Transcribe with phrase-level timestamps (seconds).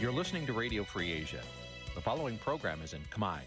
[0.00, 1.42] You're listening to Radio Free Asia.
[1.96, 3.40] The following program is in Khmer.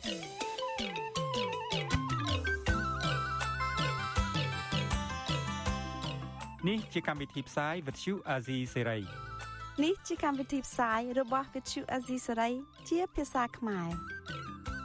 [6.70, 9.02] នេះជាកម្មវិធីផ្សាយ Vuthu Azizi Serai
[9.84, 12.54] នេះជាកម្មវិធីផ្សាយរបស់ Vuthu Azizi Serai
[12.89, 13.89] ជាភាសាខ្មែរ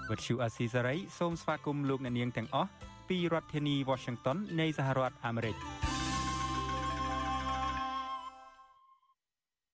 [0.09, 2.71] Vuthu Azizi Serai សូមស្វាគមន៍លោកអ្នកនាងទាំងអស់
[3.09, 5.57] ពីរដ្ឋធានី Washington នៃសហរដ្ឋអាមេរិក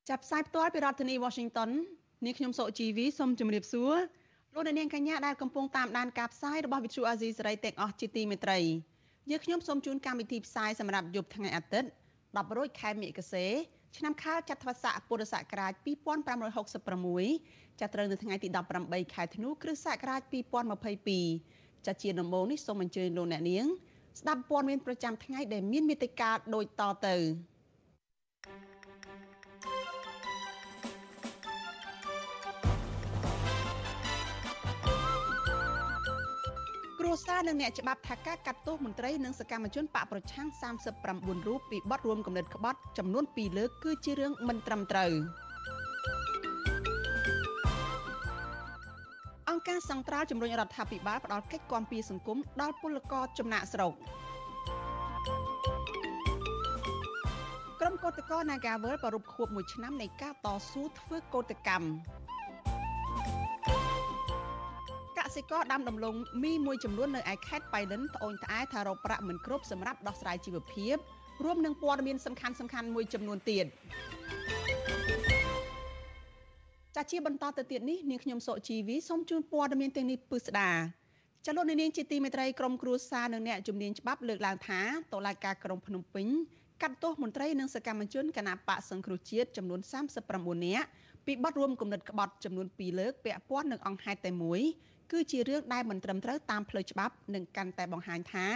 [0.08, 1.70] ចាប់ផ្សាយផ្ទាល់ពីរដ្ឋធានី Washington
[2.24, 3.94] នាងខ្ញុំសុជីវីសូមជម្រាបសួរ
[4.54, 8.58] លោកអ្នកនាងកញ្ញាដែលកំពុងតាមដានការផ្សាយរបស់ Vuthu Azizi Serai ទាំងអស់ជាទីមេត្រី
[9.30, 11.88] យើងខ្ញុំសូមជូនកម្មវិធីផ្សាយសម្រាប់យប់ថ្ងៃអាទិត្យ
[12.22, 13.46] 10រោចខែមិគសេ
[13.96, 15.72] ឆ្នាំខាលចត្វាស័កពុរសករាជ
[16.56, 18.48] 2566ចាប់ត្រូវនៅថ្ងៃទី
[18.82, 20.20] 18ខែធ្នូគ្រិស្តសករាជ
[21.04, 23.66] 2022ចាជាដំបូងនេះសូមអញ្ជើញលោកអ្នកនាង
[24.20, 27.16] ស្ដាប់ព័ត៌មានប្រចាំថ្ងៃដែលមានមេត្តាដូចតទៅ
[37.04, 40.46] គ្រួសារនិងអ្នកច្បាប់ថាការកាត់ទោសមន្ត្រីនិងសកម្មជនបកប្រឆាំង
[40.98, 45.12] 39រូបពីបទរួមគំនិតក្បត់ចំនួន2លើកគឺជារឿងមិនត្រឹមត្រូវ
[49.50, 53.92] អង្គការសង្ត្រាល់ជំរុញរដ្ឋាភិបាលផ្ដល់កិច្ចគាំពារសង្គមដល់ពលករចំណាក់ស្រុក
[57.80, 61.86] ក្រុមកោតក្រ Nagawal ប្រពខួប1ឆ្នាំនៃការតស៊ូធ្វើកោតកម្ម
[65.36, 70.96] សិករដាំដំឡូងមីមួយចំនួននៅឯខេត្តបៃលិនត្អូញត្អែថារកប្រាក់មិនគ្រប់សម្រាប់ដោះស្រាយជីវភាព
[71.44, 73.66] រួមនឹងព័ត៌មានសំខាន់សំខាន់មួយចំនួនទៀត
[76.96, 80.70] ចាជាបន្តទៅទៀតនេះនាងខ្ញុំសុជីវីសូមជូនព័ត៌មានទាំងនេះពិស្ដា
[81.46, 84.80] ចលនានាងជាទីមេត្រីក្រមគ្រួសារនិងអ្នកជំនាញច្បាប់លើកឡើងថា
[85.12, 86.26] តុលាការក្រុងភ្នំពេញ
[86.82, 89.80] កាត់ទោសមន្ត្រីនិងសកម្មជនគណបកសង្គ្រោះជាតិចំនួន
[90.22, 90.86] 39នាក់
[91.26, 94.60] ពីបទរួមគំនិតក្បត់ចំនួន2លើកពាក់ព័ន្ធនឹងអង្គហេតុតែមួយ
[95.12, 98.46] គឺជារឿងដែលមិនត្រឹមត្រូវតាមផ្លូវច្បាប់និងកាន់តែបង្ហាញថា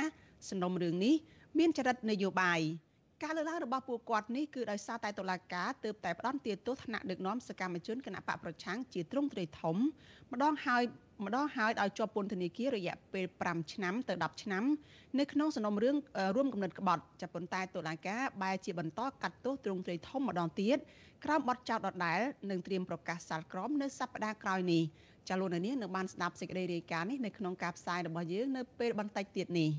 [0.49, 1.15] សំណុំរឿងនេះ
[1.59, 2.61] មានចរិតនយោបាយ
[3.25, 9.77] ការលើកឡើងរបស់ពួកគាត់នេះគឺដោយសារតែតុលាការទើបតែផ្ដន់ទាទោសថ្នាក់ដឹកនាំសកម្មជនគណៈបកប្រឆាំងជាទ្រង់ទ្រាយធំ
[10.33, 10.83] ម្ដងហើយ
[11.25, 14.65] ម្ដងហើយឲ្យជាប់ពន្ធនាគាររយៈពេល5ឆ្នាំទៅ10ឆ្នាំ
[15.19, 15.97] នៅក្នុងសំណុំរឿង
[16.37, 20.78] រួមគំនិតក្បត់ចាប់ប៉ុន្តែតុលាការបែរជាបន្តកាត់ទោសទ្រង់ទ្រាយធំម្ដងទៀត
[21.25, 24.83] ក្រោមបទចោទដដែលនិងត្រៀមប្រកាសសាលក្រមនៅសប្តាហ៍ក្រោយនេះ
[25.29, 29.71] ចាលោកនាងនឹងបានស្ដាប់សេចក្តីរាយការណ៍នេះនៅក្នុងការផ្សាយរបស់យើងនៅពេលបន្តិចទៀតនេះ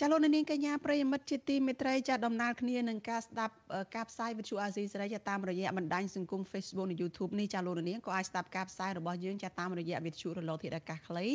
[0.00, 3.54] ចាលោកនាងកញ្ញាប្រិយមិត្តជាទីមេត្រីចាដំណើរគ្នានឹងការស្ដាប់
[3.94, 11.26] ការផ្សាយវិទ្យុអាស៊ីសេរីចាតាមរយៈបណ្ដាញសង្គម Facebook និង YouTube នេះចាលោកនាងក៏អាចស្ដាប់ការផ្សាយរបស់យើងចាតាមរយៈវិទ្យុរលកធាតុអាកាសខ្លី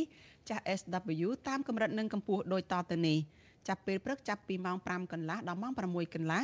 [0.50, 3.18] ចា SW តាមកម្រិតនិងកម្ពស់ដូចតទៅនេះ
[3.68, 6.44] ចាប់ពេលព្រឹកចាប់ពីម៉ោង5កន្លះដល់ម៉ោង6កន្លះ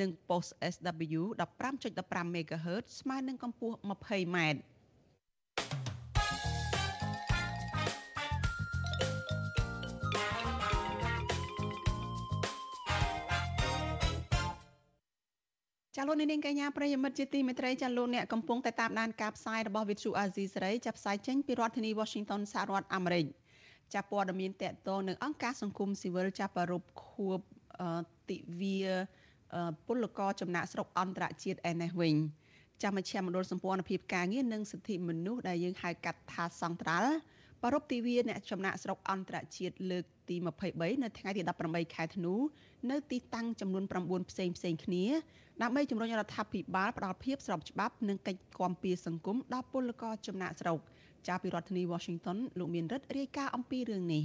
[0.00, 1.22] និង post SW
[1.78, 4.38] 15.15 MHz ស្មើនឹងកម្ពស់ 20m
[15.96, 23.26] ចាលោកនាងកញ្ញាប្រិយមិត្តជាទីមេត្រីចាលោកអ្នកកំពុងតែតាមដានការផ្សាយរបស់ Vithu Azizi សេរីចាប់ផ្សាយចេញពីរដ្ឋធានី Washington សហរដ្ឋអាមេរិក
[23.94, 27.38] ចាប់ព័ត៌មានតកតងនឹងអង្គការសង្គមស៊ីវិលចាប់ប្រពខួប
[28.30, 28.80] ទិវា
[29.86, 32.14] ពលករចំណាក់ស្រុកអន្តរជាតិឯនេះវិញ
[32.82, 37.12] ចាំមជ្ឈមណ្ឌលសម្ព័ន្ធភាពការងារនិងសិទ្ធិមនុស្សដែលយើងហៅកាត់ថាសង្ត្រាល់
[37.64, 40.36] ប្រពៃទិវាអ្នកចំណាក់ស្រុកអន្តរជាតិលើកទី
[40.70, 42.34] 23នៅថ្ងៃទី18ខែធ្នូ
[42.90, 45.04] នៅទីតាំងចំនួន9ផ្សេងផ្សេងគ្នា
[45.62, 50.78] ដើម្បីជំរុញរដ្ឋាភិបាលផ្ដល់ភាពស្របច្បាប់និងកិច្ចគាំពារសង្គមដល់ពលករចំណាក់ស្រុក
[51.28, 54.24] ចាប់ពីរដ្ឋធានី Washington លោកមានរិទ្ធរាយការណ៍អំពីរឿងនេះ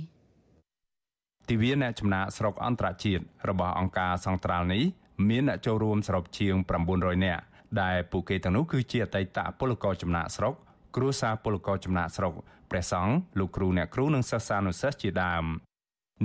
[1.50, 4.83] ទិវាអ្នកចំណាក់ស្រុកអន្តរជាតិរបស់អង្គការសង្ត្រាល់នេះ
[5.29, 6.56] មានអ្នកចូលរួមសរុបជាង
[6.91, 7.44] 900នាក់
[7.81, 10.53] ដែលពួកគេទាំងនោះគឺជាអតីតពលករចំណាក់ស្រុក
[10.95, 12.33] គ្រួសារពលករចំណាក់ស្រុក
[12.71, 15.45] ព្រះសង្ឃលោកគ្រូអ្នកគ្រូនិងសិស្សានុសិស្សជាដើម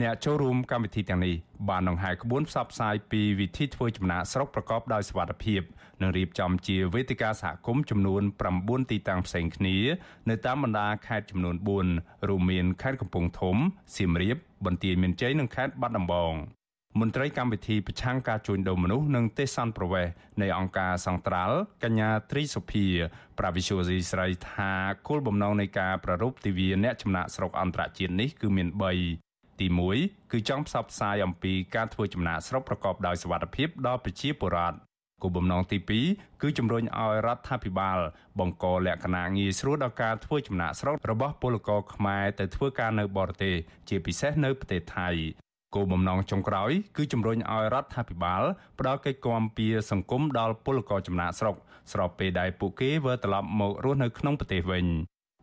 [0.03, 1.35] អ្នកចូលរួមកម្មវិធីទាំងនេះ
[1.69, 5.63] បានដង្ហែក្បួនផ្សព្វផ្សាយពីវិធីធ្វើចំណាកស្រុកប្រកបដោយសុវត្ថិភាព
[6.03, 8.23] និងរៀបចំជាវេទិកាសហគមន៍ចំនួន
[8.57, 9.77] 9ទីតាំងផ្សេងគ្នា
[10.31, 11.57] នៅតាមបណ្ដាខេត្តចំនួន
[11.93, 13.57] 4រួមមានខេត្តកំពង់ធំ
[13.97, 16.33] សៀមរាបបន្ទាយមានជ័យនិងខេត្តបាត់ដំបង
[17.01, 20.07] មន្ត្រីកម្មវិធីប្រឆាំងការជួញដូរមនុស្សនិងទេសន្តប្រវេស
[20.43, 22.87] នៃអង្គការសង្ត្រាល់កញ្ញាត្រីសុភា
[23.39, 24.73] ប្រាវិសុយស៊ីស្រីថា
[25.09, 28.69] គោលបំណងនៃការប្រារព្ធទិវាអ្នកចំណាក់ស្រុកអន្តរជាតិនេះគឺមាន
[29.15, 29.67] 3ទី
[29.99, 34.77] 1គឺចង់ផ្សព្វផ្សាយអំពីការធ្វើចំណាកស្រុកប្រកបដោយសុវត្ថិភាពដល់ប្រជាពលរដ្ឋ
[35.23, 35.79] គោលបំណងទី
[36.11, 37.99] 2គឺជំរុញឲ្យរដ្ឋាភិបាល
[38.39, 43.55] បង្កលក្ខណៈងាយស្រួលដល់ការធ្វើចំណាកស្រុករបស់ពលករខ្មែរទៅធ្វើការនៅបរទេស
[43.89, 45.11] ជាពិសេសនៅប្រទេសថៃ
[45.77, 48.43] គោលបំណងចុងក្រោយគឺជំរុញឲ្យរដ្ឋាភិបាល
[48.79, 51.57] ផ្ដល់កិច្ចគាំពៀសង្គមដល់ពលករចំណាកស្រុក
[51.93, 54.87] ស្របពេលដែលពួកគេវិលត្រឡប់មករស់នៅក្នុងប្រទេសវិញ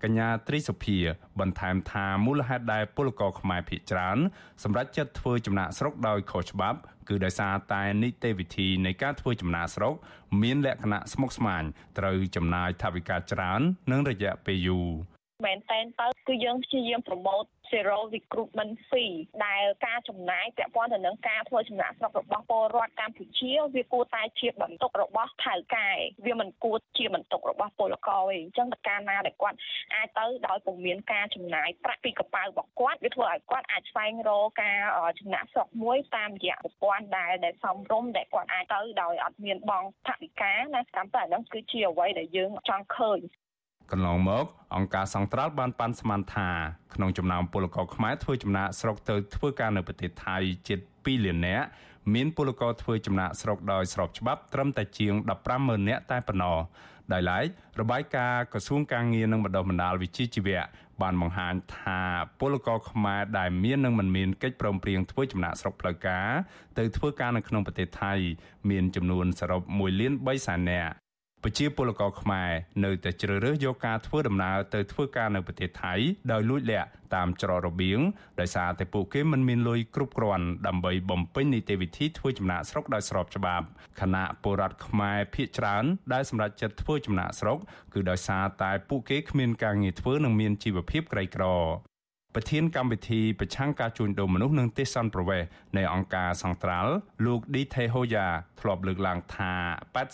[0.04, 0.98] កញ្ញាត្រីសុភា
[1.40, 4.18] បន្ថែមថាមូលហេតុដែលពលករខ្មែរភៀសច្រើន
[4.64, 9.94] សម្រាប់ចិត្តធ្វើចំណាកស្រុកដោយខុសច្បាប់ គឺដោយសារតែនីតិវិធីនៃការធ្វើចំណាកស្រុក
[10.42, 11.64] មានលក្ខណៈស្មុគស្មាញ
[11.98, 14.90] ត្រូវចំណាយថវិកាច្រើន និងរយៈពេលយូរ
[15.46, 19.16] មែនតែនទៅគឺយើងព្យាយាមប្រម៉ូទ zero recruitment fee
[19.46, 25.90] ដែលការចំណាយពាក់ព័ន្ធទៅនឹងការធ្វើចំណាកស្រុករបស់ពលរដ្ឋកម្ពុជាវាគួរតែជាបន្ទុករបស់ថៅកែ
[26.26, 29.58] វាមិនគួរជាបន្ទុករបស់ពលករទេអញ្ចឹងតើការណាដែលគាត់
[29.94, 34.80] អាចទៅដោយពុំមានការចំណាយប្រាក់ពីកប៉ាល់របស់គាត់វាធ្វើឲ្យគាត់អាចស្វែងរកការ
[35.20, 43.20] ចំណាក់ស្រុកមួយតាមរយៈប្រព័ន្ធដែលដែលសំរុំដែលគាត់អាចទៅដោយអត់មានបងថវិកាណាតាមតែហ្នឹងគឺជាអ្វីដែលយើងចង់ឃើញ
[43.94, 44.46] កន្លងមក
[44.76, 46.50] អង្គការសង្ត្រាល់បានប៉ាន់ស្មានថា
[46.94, 50.38] ក្នុងចំណោមពលករខ្មែរធ្វើចំណាកស្រុកទៅធ្វើការនៅប្រទេសថៃ
[50.68, 51.66] ជិត2លាននាក់
[52.14, 55.14] មានពលករធ្វើចំណាកស្រុកដោយស្របច្បាប់ត្រឹមតែជាង
[55.52, 56.58] 150,000នាក់តែប៉ុណ្ណោះ
[57.14, 57.46] ដោយឡែក
[57.80, 60.62] របាយការណ៍ក្រសួងការងារនិងបណ្ដុះបណ្ដាលវិជ្ជាជីវៈ
[61.02, 62.02] បានបង្ហាញថា
[62.40, 66.28] ពលករខ្មែរដែលមាននិងមិនមានកិច្ចព្រមព្រៀងធ្វើចំណាកស្រុកផ្លូវការ
[66.78, 68.14] ទៅធ្វើការនៅក្នុងប្រទេសថៃ
[68.70, 71.03] មានចំនួនសរុប1លាន3សែននាក់
[71.44, 72.52] ប្រជាពលករខ្មែរ
[72.86, 75.94] នៅតែជ្រើសរើសយកការធ្វើដំណើរទៅធ្វើការនៅប្រទេសថៃ
[76.32, 78.00] ដោយលួចលាក់តាមច្រករបៀង
[78.40, 83.66] ដោយសារតែពួកគេមិនមានលុយគ្រប់គ្រាន់ដើម្បីបំពេញនីតិវិធីធ្វើចំណាកស្រុកដោយស្របច្បាប់
[84.02, 87.58] ខណៈពលរដ្ឋខ្មែរភៀសច្រើនដែលសម្រេចចិត្តធ្វើចំណាកស្រុក
[87.94, 91.46] គឺដោយសារតែពួកគេគ្មានការងារធ្វើនិងមានជីវភាពក្រីក្រ
[92.36, 95.44] ប្រធានកម្មវិធីប្រឆាំងការជួញដូរមនុស្សនិងទេសន្តប្រវេស
[95.78, 96.92] នៃអង្គការសង្ត្រាល់
[97.26, 98.28] លោកឌីថេហូយ៉ា
[98.60, 99.54] ធ្លាប់លើកឡើងថា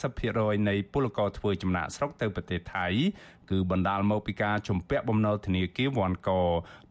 [0.04, 2.88] 80%នៃពលករធ្វើចំណាកស្រុកទៅប្រទេសថៃ
[3.50, 6.30] គឺបណ្ដាលមកពីការជំពាក់បំណុលធនាគារវ៉ាន់ក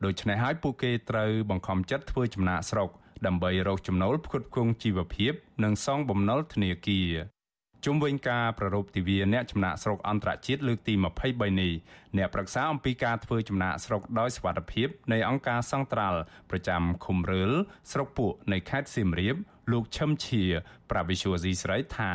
[0.05, 2.89] ដូច្នេះហើយពួកគេត្រូវបង្ខំចិត្តធ្វើចំណាកស្រុក
[3.27, 5.33] ដើម្បីរកចំណូលផ្គត់ផ្គង់ជីវភាព
[5.65, 7.38] និងសងបំណុលធនាគារ
[7.85, 10.95] ជុំវិញការប្រារព្ធទិវាអ្នកចំណាក់ស្រុកអន្តរជាតិលើកទី
[11.27, 11.73] 23នេះ
[12.19, 16.21] អ្នកប្រឹក្សាអំពីការធ្វើចំណាក់ស្រុកដោយសុវត្ថិភាពនៃអង្គការសង្ត្រាល់
[16.51, 17.53] ប្រចាំឃុំរឿល
[17.93, 19.37] ស្រុកពួកនៃខេត្តសៀមរាប
[19.73, 20.43] លោកឈឹមឈៀ
[20.91, 22.13] ប្រាវិសុយស៊ីស្រីថា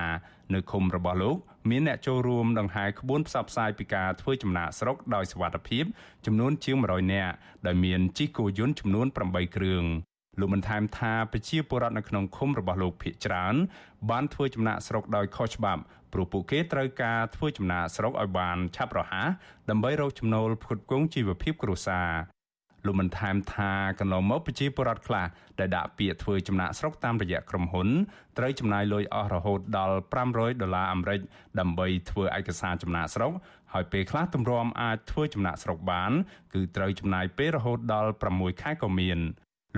[0.54, 1.38] នៅឃុំរបស់លោក
[1.70, 5.86] មានអ្នកចូលរួមដង្ហែក្បួនផ្សព្វផ្សាយពីការធ្វើចំណាកស្រុកដោយសុវត្ថិភាព
[6.26, 7.34] ចំនួនជាង100នាក់
[7.66, 9.86] ដែលមានជិះគោយន្តចំនួន8គ្រឿង
[10.40, 13.56] លោកបានថែមថាប្រជាពលរដ្ឋនៅក្នុងឃុំរបស់លោកភៀកច្រើន
[14.10, 15.82] បានធ្វើចំណាកស្រុកដោយខុសច្បាប់
[16.14, 19.28] ព្រោះពួកគេត្រូវការធ្វើចំណាកស្រុកឲ្យបានឆាប់រហ័ស
[19.70, 22.10] ដើម្បីរកចំណូលផ្គត់ផ្គង់ជីវភាពគ្រួសារ
[22.86, 25.28] លោកបានថែមថាកន្លងមកប្រជាពលរដ្ឋខ្លះ
[25.60, 27.90] ដែលដាក់ពាក្យធ្វើចំណាកស្រុកតាមរយៈក្រុមហ៊ុន
[28.38, 29.98] ត្រូវចំណាយលុយអស់រហូតដល់
[30.30, 31.20] 500ដុល្លារអាមេរិក
[31.60, 33.32] ដើម្បីធ្វើឯកសារចំណាកស្រុក
[33.74, 36.12] ហើយពេលខ្លះទម្រាំអាចធ្វើចំណាកស្រុកបាន
[36.54, 39.20] គឺត្រូវចំណាយពេលរហូតដល់6ខែក៏មាន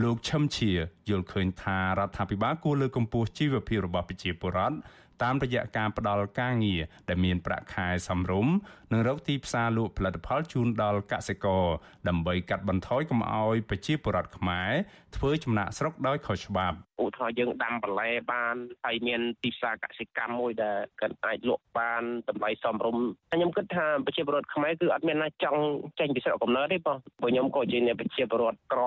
[0.03, 0.71] លោកឈឹមឈៀ
[1.09, 4.75] យល់ឃើញថារដ្ឋាភិបាលគួរលើកកម្ពស់ជីវភាពរបស់ប្រជាពលរដ្ឋ
[5.23, 8.53] តាមរយៈការផ្ដល់ការងារដែលមានប្រាក់ខែសមរម្យ
[8.91, 11.65] និងរកទីផ្សារលក់ផលិតផលជូនដល់កសិករ
[12.07, 14.71] ដើម្បីកាត់បន្ថយកុំឲ្យប្រជាពលរដ្ឋខ្មែរ
[15.15, 18.55] ធ្វើចំណាកស្រុកដោយខុសច្បាប់ឧទាហរណ៍យើងដាំបន្លែបាន
[18.85, 25.61] ហើយមានទីផ្សារកសិកម្មមួយដែលគាត់អាចលក់បានតម្លៃសមរម្យខ្ញុំគិតថាប្រជាពលរដ្ឋខ្មែរគឺអត់មានណាចង់
[25.99, 28.81] ចេញពីស្រុកកំណើតទេបងព្រោះខ្ញុំក៏ជាអ្នកប្រជាពលរដ្ឋក្រ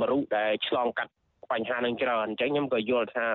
[0.00, 1.12] មរុដែលឆ្លងកាត់
[1.52, 3.26] បញ្ហានឹងច្រើនអញ្ចឹងខ្ញុំក៏យល់ថា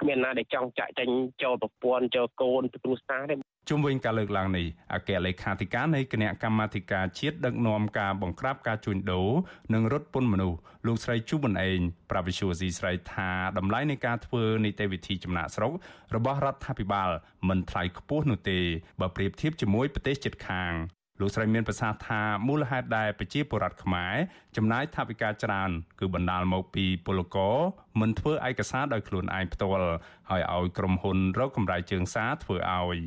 [0.00, 1.08] គ្មានណាដែលចង់ចាក់ចេញ
[1.42, 3.34] ចូលប្រព័ន្ធចូលកូនទៅគ្រួសារទេ
[3.68, 9.30] ជុំវិញការលើកឡើងនេះអគ្គលេខាធិការនៃគណៈកម្មាធិការជាតិដឹកនាំការបង្ក្រាបការជួញដូរ
[9.74, 11.78] និងរត់ពន្ធមនុស្សលោកស្រីជូប៊ុនអេង
[12.10, 15.72] ប្រាប់វិសុវស៊ីស្រីថាតម្លៃនៃការធ្វើនីតិវិធីចំណាក់ស្រុក
[16.14, 17.10] របស់រដ្ឋាភិបាល
[17.48, 18.58] មិនថ្លៃខ្ពស់នោះទេ
[19.00, 20.72] បើប្រៀបធៀបជាមួយប្រទេសជិតខាង
[21.20, 24.14] លោកស្រីមានប្រសាសន៍ថាមូលហេតុដែលប្រជាពលរដ្ឋខ្មែរ
[24.56, 25.70] ចំណាយថវិកាច្រើន
[26.00, 27.56] គឺបណ្ដាលមកពីពលករ
[28.00, 29.90] មិនធ្វើឯកសារដោយខ្លួនឯងផ្ទាល់
[30.30, 33.00] ហើយឲ្យក្រុមហ៊ុនរកកម្រៃជើងសារធ្វើឲ្យ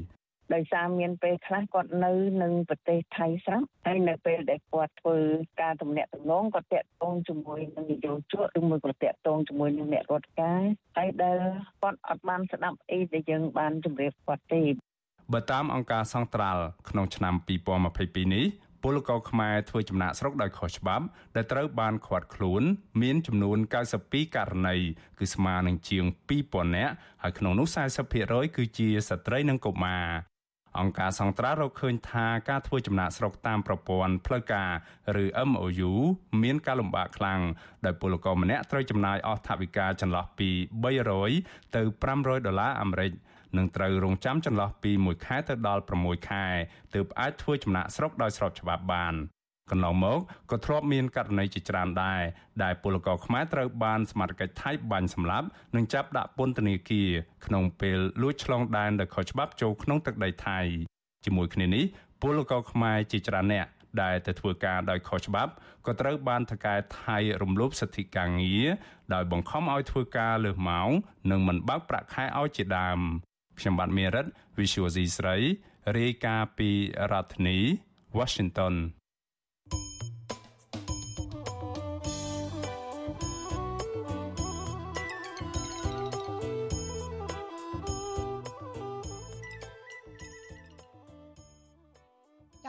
[0.53, 5.18] ដោយសារមានពេលខ្លះគាត់នៅនឹងប្រទេសថៃស្រាប់ហើយនៅពេលដែលគាត់ធ្វើ
[5.62, 10.62] ការទំនាក់ទំនងគាត់តាក់ទងជាមួយនឹងនយោជកឬមួយក៏តាក់ទងជាមួយនឹងអ្នករដ្ឋការ
[10.98, 11.38] ហើយដែល
[11.82, 14.63] គាត់អត់បានស្ដាប់អីដែលយើងបានជម្រាបគាត់ទេ
[15.33, 17.33] បើតាមអង្គការសង្ត្រាល់ក្នុងឆ្នាំ
[17.83, 18.45] 2022នេះ
[18.83, 22.63] ពលករខ្មែរធ្វើចំណាក់ស្រុកដោយខុសច្បាប់ដែលត្រូវបានឃាត់ខ្លួន
[23.01, 23.57] មានចំនួន
[23.97, 24.75] 92ករណី
[25.19, 26.05] គឺស្មើនឹងជាង
[26.39, 27.67] 2000នាក់ហើយក្នុងនោះ
[28.11, 30.07] 40%គឺជាស្ត្រីនិងកុមារ
[30.79, 34.71] អង្គការសង្ត្រារកឃើញថាការធ្វើចំណាក់ស្រុកតាមប្រព័ន្ធផ្លូវការ
[35.23, 35.91] ឬ MOU
[36.43, 37.41] មានការលំបាកខ្លាំង
[37.85, 40.50] ដោយពលករម្នាក់ត្រូវចំណាយអស់ថវិកាចន្លោះពី
[41.11, 41.81] 300ទៅ
[42.13, 43.11] 500ដុល្លារអាមេរិក
[43.58, 46.46] នឹងត្រូវរងចាំចន្លោះពី1ខែទៅដល់6ខែ
[46.93, 49.15] ទើបអាចធ្វើចំណាក់ស្រុកដោយស្របច្បាប់បាន
[49.72, 50.20] កន្លងមក
[50.51, 52.22] ក៏ធ្លាប់មានករណីជាច្រើនដែរ
[52.63, 57.10] ដែលពលករខ្មែរត្រូវបានសមាជិកថៃបាញ់សម្លាប់និងចាប់ដាក់ពន្ធនាគារ
[57.46, 60.60] ក្នុងពេលលួចឆ្លងដែនដោយខុសច្បាប់ចូលក្នុងទឹកដីថៃ
[61.25, 61.86] ជាមួយគ្នានេះ
[62.22, 63.67] ពលករខ្មែរជាច្រើនអ្នក
[64.01, 65.51] ដែលទៅធ្វើការដោយខុសច្បាប់
[65.86, 68.65] ក៏ត្រូវបានថកែថៃរំលោភសិទ្ធិការងារ
[69.13, 70.89] ដោយបង្ខំឲ្យធ្វើការលើសម៉ោង
[71.31, 73.00] និងមិនបើកប្រាក់ខែឲ្យជាដើម
[73.60, 74.25] ខ្ញុំបាទមេរិត
[74.58, 75.36] Visual C ស្រី
[75.98, 76.70] រាយការណ៍ពី
[77.12, 77.58] រដ្ឋធានី
[78.17, 78.75] Washington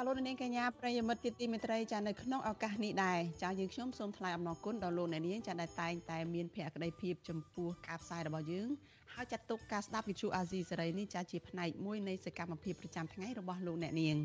[0.07, 8.69] លោកនាងកញ្ញាប្រិយមិត្តជាទីមេត្រីចានៅក្នុងឱកាសនេះដែរចាយើងខ្ញុំសូមថ្លែងអំណរគុណដល់លោកអ្នកនាងចាដែលតែងតែមានភក្ដីភាពចំពោះការផ្សាយរបស់យើង
[9.15, 14.17] ហើយចាត់ទុកការស្ដាប់វិទ្យុអាស៊ីសេរីនេះចាជាផ្នែកមួយនៃសកម្មភាពប្រចាំថ្ងៃរបស់លោកអ្នកនាង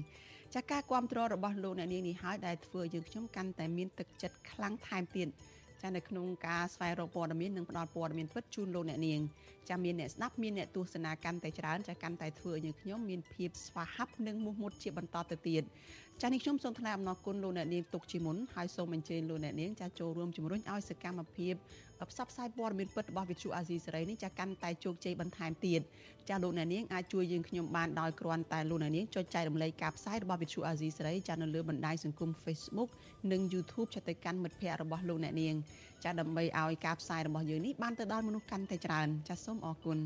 [0.56, 5.28] ចាការគ្រប់គ្រងរបស់លោកអ្នកនាងនេះហើយដែលធ្វើយើងខ្ញុំកាន់តែមានទឹកចិត្តខ្លាំងថែមទៀត
[5.82, 9.20] ចានៅក្នុងការស្វែងរកព័ត៌មាននិងផ្តល់ព័ត៌មានពិតជូនលោកអ្នកនាង
[9.70, 15.64] ចាមានអ្នកស្ដាប់មានអ្នកទស្សនាកាន់តែច្រើនចាកាន់តែធ្វើឲ្យយើងខ្ញុំមានភាពស្វាហាប់និងមោះមុតជាបន្តទៅទៀត
[16.22, 21.54] ចានេះខ្ញុំសូមថ្លែងអំណរគុណលោកអ្នកនាងទុកជាមុនហើយសូមអញ្ជើញលោកអ្នកនាងចាចូលរួមជំរុញឲ្យសកម្មភាព
[22.12, 25.82] ផ្សព្វផ្សាយព័ត៌មានពិតរបស់វិទ្យុអាស៊ីសេរីនេះចាកាន់តែជោគជ័យបន្ថែមទៀត
[26.30, 32.90] ចាលោកអ្នកនាងអាចជួយយើងខ្ញុំបានដោយគ្រាន់តែលោកអ្នកនាងចុចចែករំលែកការផ្សាយរបស់វិទ្យុអាស៊ីសេរីចានៅលើបណ្ដាញសង្គម Facebook
[33.32, 35.56] និង YouTube ចាទៅកាន់មិត្តភ័ក្តិរបស់លោកអ្នកនាង
[36.04, 40.00] ចាដើម្បីឲ្យការផ្សាយរបស់យើងនេះបានទៅដល់មនុស្សកាន់តែច្រើនចាសូមអរគុណ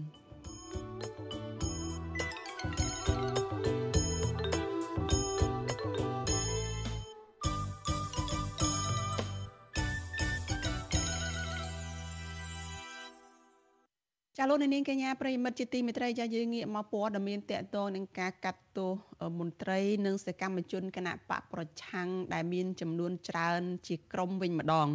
[14.43, 18.91] ចាលោកនាងកញ្ញាប្រិមិត្តជាទីមេត្រីចាយើងងាកមកព័ត៌មានតកតងនឹងការកាត់ទោស
[19.39, 24.87] មន្ត្រី និងសកម្មជនគណៈបកប្រឆាំងដែលមានចំនួនច្រើន ជាក្រុមវិញម្ដង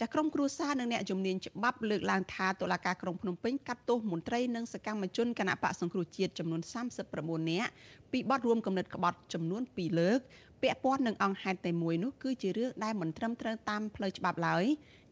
[0.00, 6.60] ចាក្រុមគ្រួសារនិងអ្នកជំនាញច្បាប់លើកឡើងថាតុលាការក្រុងភ្នំពេញកាត់ទោសមន្ត្រីនិងសកម្មជនគណៈបកសង្គ្រោះជាតិចំនួន
[7.06, 7.70] 39នាក់
[8.12, 10.18] ពីបទរួមគំនិតក្បត់ចំនួន2លើក
[10.62, 14.64] ពាក់ព័ន្ធនឹងអង្គហេតុតែមួយនោះគឺជារឿងដែលមិនត្រឹមត្រូវតាមផ្លូវច្បាប់ឡើយ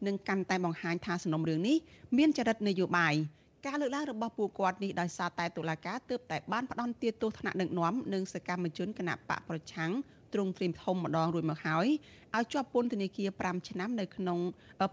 [0.07, 1.77] និងកាន់តែបង្ហាញថាសំណុំរឿងនេះ
[2.17, 3.15] មានចរិតនយោបាយ
[3.65, 9.91] ការលើកឡើងរបស់ពួកគាត់នេះដោយសារតែតុលាការទើបតែបានផ្ដន្ទាទោសថ្នាក់ដឹកនាំនិងសកម្មជនគណៈបកប្រឆាំង
[10.33, 11.87] ទ្រង់ទ្រីមធំម្ដងរួចមកហើយ
[12.35, 14.39] ឲ្យជាប់ពន្ធនាគារ5ឆ្នាំនៅក្នុង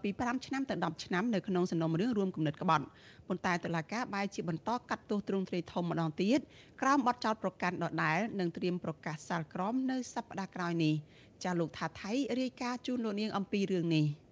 [0.02, 2.84] ពី5ឆ្នាំទៅ10ឆ្នាំនៅក្នុងសំណុំរឿងរួមគំនិតក្បត់
[3.28, 6.40] ប៉ុន្តែតុលាការបែរជាបន្តកាត់ទោសទ្រង់ទ្រីធំម្ដងទៀត
[6.82, 10.94] ក្រោមបទចោទប្រកាន់ដដែលនិងត្រៀមប្រកាសសាលក្រមនៅសប្តាហ៍ក្រោយនេះ
[11.44, 14.06] ចាលោកថាថៃរាយការណ៍ជូនលោកនាងអំពីរឿងនេះ។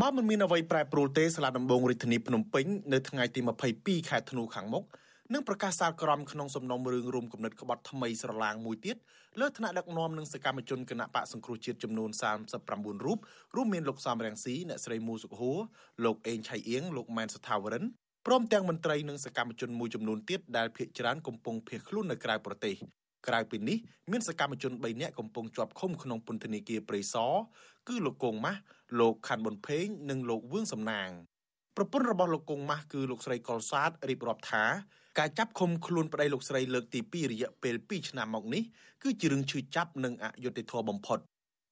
[0.00, 3.40] បើមិនមានអ្វីប្រែប្រួលទេសាលាដំបងរាជធានីភ្នំពេញនៅថ្ងៃទី
[3.74, 4.84] 22ខែធ្នូខាងមុខ
[5.32, 8.96] នឹងប្រកាសសាលក្រមក្នុងសំណុំរឿងរួមគំនិតក្បត់ថ្មីស្រឡាងមួយទៀត
[9.40, 12.10] លើថ្នាក់ដឹកនាំនិងសកម្មជនគណៈបកសង្គ្រោះជាតិចំនួន
[12.58, 13.18] 39រូប
[13.56, 15.58] រួមមានលោកសំរងស៊ីអ្នកស្រីមូសុខហួរ
[16.04, 17.84] លោកអេងឆៃអៀងលោកម៉ែនសថាវរិន
[18.26, 22.76] ព្រមទាំងមន្ត្រីនិងសកម្មជនមួយចំនួនទៀតដែលភ ieck ច្រើនកំពុងភៀសខ្លួននៅក្រៅប្រទេស
[23.28, 23.78] ក្រៅពីនេះ
[24.10, 27.32] មានសកម្មជន3នាក់កំពុងជាប់ឃុំក្នុងពន្ធនាគារព្រៃសរ
[27.88, 28.60] គឺលោកកងម៉ាស់
[29.00, 31.10] លោកខាន់ប៊ុនភេងនិងលោកវឿងសំណាង
[31.76, 34.64] ប្រពន្ធរបស់លោកកងម៉ាស់គឺលោកស្រីកុលសាទរៀបរាប់ថា
[35.18, 38.62] ការចាប់ឃុំខ្លួនប្តីលោកស្រីលើកទី2រយៈពេល2ឆ្នាំមកនេះ
[39.02, 41.18] គឺជារឿងឈឺចាប់និងអយុត្តិធម៌បំផុត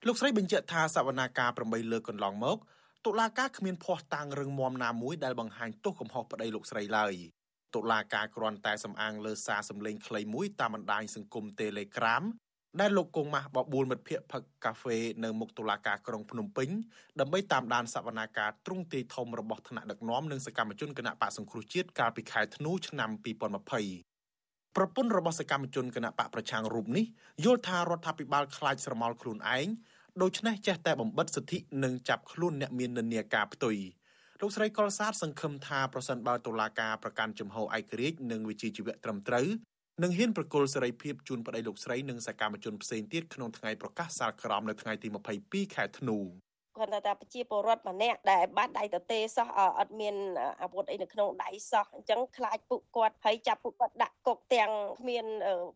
[0.07, 2.59] លោកស្រីបញ្ជាក់ថាសវនាការ8លើកកន្លងមក
[3.07, 7.14] តុលាការគ្មានភ័ស្តុតាងរឹងមាំណាមួយដែលបង្ហាញទោសកំហុសប្តីលោកស្រីឡើយ
[7.74, 12.24] តុលាការគ្រាន់តែសំអាងលើសារសម្លេងខ្លីមួយតាមបណ្ដាញសង្គម Telegram
[12.80, 16.68] ដែលលោកកុងម៉ាស់បបួលមិត្តភ័ក្តិផឹកកាហ្វេនៅមុខតុលាការក្រុងភ្នំពេញ
[17.20, 27.04] ដើម្បីតាមដានសវនាការទ្រង់ទ្រាយធំរបស់ថ្នាក់ដឹកនាំនិងសកម្មជនគណៈបកសង្គ្រោះជាតិកាលពីខែធ្នូឆ្នាំ2020ប្រពន្ធរបស់សកម្មជនគណៈបកប្រឆាំងរូបនេះ
[27.44, 29.66] យល់ថារដ្ឋាភិបាលខ្លាចស្រមោលខ្លួនឯង
[30.22, 33.76] ដូច្នេះចេះតែបំបិតសិទ្ធិនិងចាប់ខ្លួនអ្នកមាននិន្នាការផ្ទុយ
[34.42, 39.47] លោកស្រីកុលសាទសង្ឃឹមថាប្រសិនបើតុលាការប្រកាន់ជំហរឯករាជ្យនិងវិជាជីវៈត្រឹមត្រូវ
[40.02, 45.09] នឹងហ៊ានប្រគល់សេរីភាពជូនប្តីលោកស្រីនិងសកម្មជនផ្សេងទៀតក្នុងថ្ងៃប្រកាសសាលក្រមនៅថ្ងៃទី
[45.42, 46.26] 22ខែធ្នូក
[46.76, 50.14] គាត់ថាប្រជាពលរដ្ឋម្នាក់ដែលបាត់ដៃទទេសោះអត់មាន
[50.62, 54.70] អាវុធអីនៅក្នុងដៃសោះអញ្ចឹងខ្លាចពួកគាត់ហើយចាប់ពួកគាត់ដាក់គុកទាំង
[55.00, 55.26] គ្មាន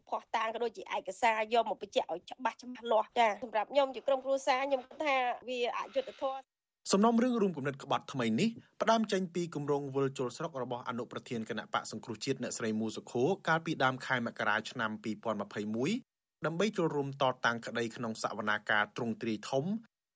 [0.09, 5.17] ភ័ស្តុតាងក៏ដូចជាឯកសារយកមកបញ្ជាក់ឲ្យច្បាស់ច្បាស់លាស់ចាសម្រាប់ខ្ញុំជាក្រុមគ្រួសារខ្ញុំគិតថា
[5.49, 6.55] វាអយុត្តិធម៌
[6.93, 8.49] សំណុំរឿងរួមគំនិតក្បត់ថ្មីនេះ
[8.83, 14.91] ផ្ដើមចេញពីគម្រោងវិលជុលស្រុករបស់អនុប្រធានគណៈបកសង្គ្រោះជាតិអ្នកស្រីមូសុខូកាលពីដើមខែមករាឆ្នាំ
[15.55, 19.65] 2021ដើម្បីចូលរួមតតាំងក្តីក្នុងសវនាការទ្រង់ទ្រាយធំ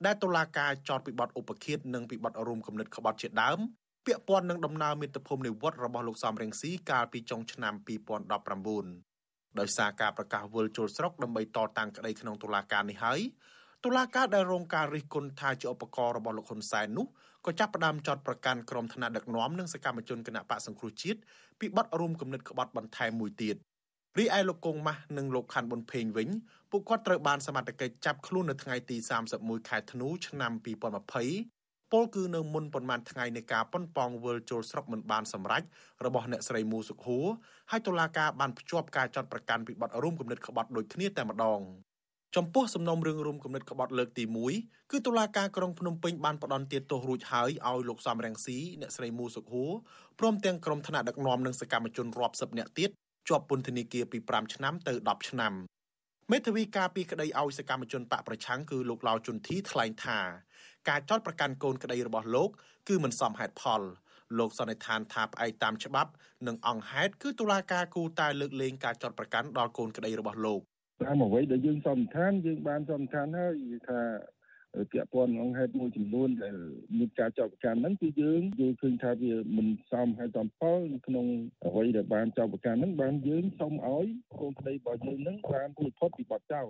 [0.06, 3.58] ដែលតុលាការចោទពីបទឧបឃាតនិងពីបទរួមគំនិតក្បត់ជាដើម
[4.06, 7.75] ពាក់ព័ន្ធនឹងដំណើរមាតុភូមិនិវត្តរបស់លោកសំរងស៊ីកាលពីចុងឆ្នាំ
[8.87, 13.20] 2019ដោយសារការប្រកាសវិលជុលស្រុកដើម្បីតតាំងក្តីក្នុងតុលាការនេះហើយ
[13.88, 17.07] តុលាការដែលរងការរិះគន់ថាជាឧបករណ៍របស់លោកហ៊ុនសែននោះ
[17.47, 21.18] ក៏ចាប់ផ្ដើមចោទប្រកាន់ក្រុមថ្នាក់ដឹកនាំនិងសកម្មជនគណៈបកសង្គ្រោះជាតិ
[21.61, 23.57] ពីបទរួមគំនិតក្បត់បន្ថែមមួយទៀត
[24.18, 26.28] រីឯលោកកុងម៉ាស់និងលោកខាន់ប៊ុនភេងវិញ
[26.71, 28.97] ពួកគាត់ត្រូវបានសមត្ថកិច្ចចាប់ខ្លួននៅថ្ងៃទី
[29.33, 30.52] 31ខែធ្នូឆ្នាំ
[31.33, 35.62] 2020ពលគឺនៅមុនប៉ុន្មានថ្ងៃនៃការប៉ុនប៉ងវិលចូលស្រុកមិនបានសម្រេច
[36.04, 37.26] របស់អ្នកស្រីមូសុខហួរ
[37.71, 41.61] ហើយតុលាការបានភ្ជាប់ការចាត់ប្រកាន់ពីបទរួមគំនិតក្បត់ដូចគ្នាតែម្ដង
[42.37, 44.25] ចំពោះសំណុំរឿងរួមគំនិតក្បត់លើកទី
[44.58, 49.73] 1គឺតុលាការក្រុងភ្នំពេញបានផ្តន្ទាទោសរួចហើយឲ្យលោកសំរងស៊ីអ្នកស្រីមូសុខហួរ
[50.18, 52.90] ព្រមទាំងក្រុមថ្នាក់ដឹកនាំនិងសកម្មជនរាប់សិបនាក់ទៀត
[53.28, 55.52] ជាប់ពន្ធនាគារពី5ឆ្នាំទៅ10ឆ្នាំ
[56.32, 60.18] មេធាវីការពីក្តីឲ្យសកម្មជនបកប្រឆាំងគឺលោកឡាវជុនធីថ្លែងថា
[60.88, 62.50] ការចោទប្រកាន់កូនក្តីរបស់លោក
[62.88, 63.82] គឺមិនសមហេតុផល
[64.38, 66.11] លោកសន្និដ្ឋានថាផ្អែកតាមច្បាប់
[66.47, 70.62] និងអង្គហេតុគឺតុលាការគូតែលើកលែងការចោទប្រកាន់ដល់កូនក្តីរបស់លោក
[71.02, 73.55] តាមអ្វីដែលយើងសន្និដ្ឋានយើងបានសន្និដ្ឋានហើយ
[73.88, 74.00] ថា
[74.93, 76.57] ពាក់ព័ន្ធអង្គហេតុមួយចំនួនដែល
[76.99, 81.26] មានការចោទប្រកាន់ហ្នឹងគឺយើងយល់ឃើញថាវាមិនសមហេតុសមផលក្នុង
[81.67, 84.07] អ្វីដែលបានចោទប្រកាន់ហ្នឹងបានយើងសូមឲ្យ
[84.40, 86.69] កូនក្តីរបស់យើងហ្នឹងបានរួចផុតពីបទចោទ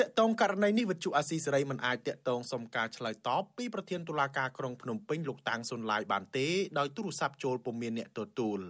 [0.00, 6.48] តកតងករណីនេះវិទ្យុអាស៊ីសេរីមិនអាចតកតងសុំការឆ្លើយតបពីប្រធានតុលាការក្រុងភ្នំពេញលោកតាំងសុនឡាយបានទេ
[6.78, 8.60] ដោយទូរស័ព្ទចូលពុំមានអ្នកទទួល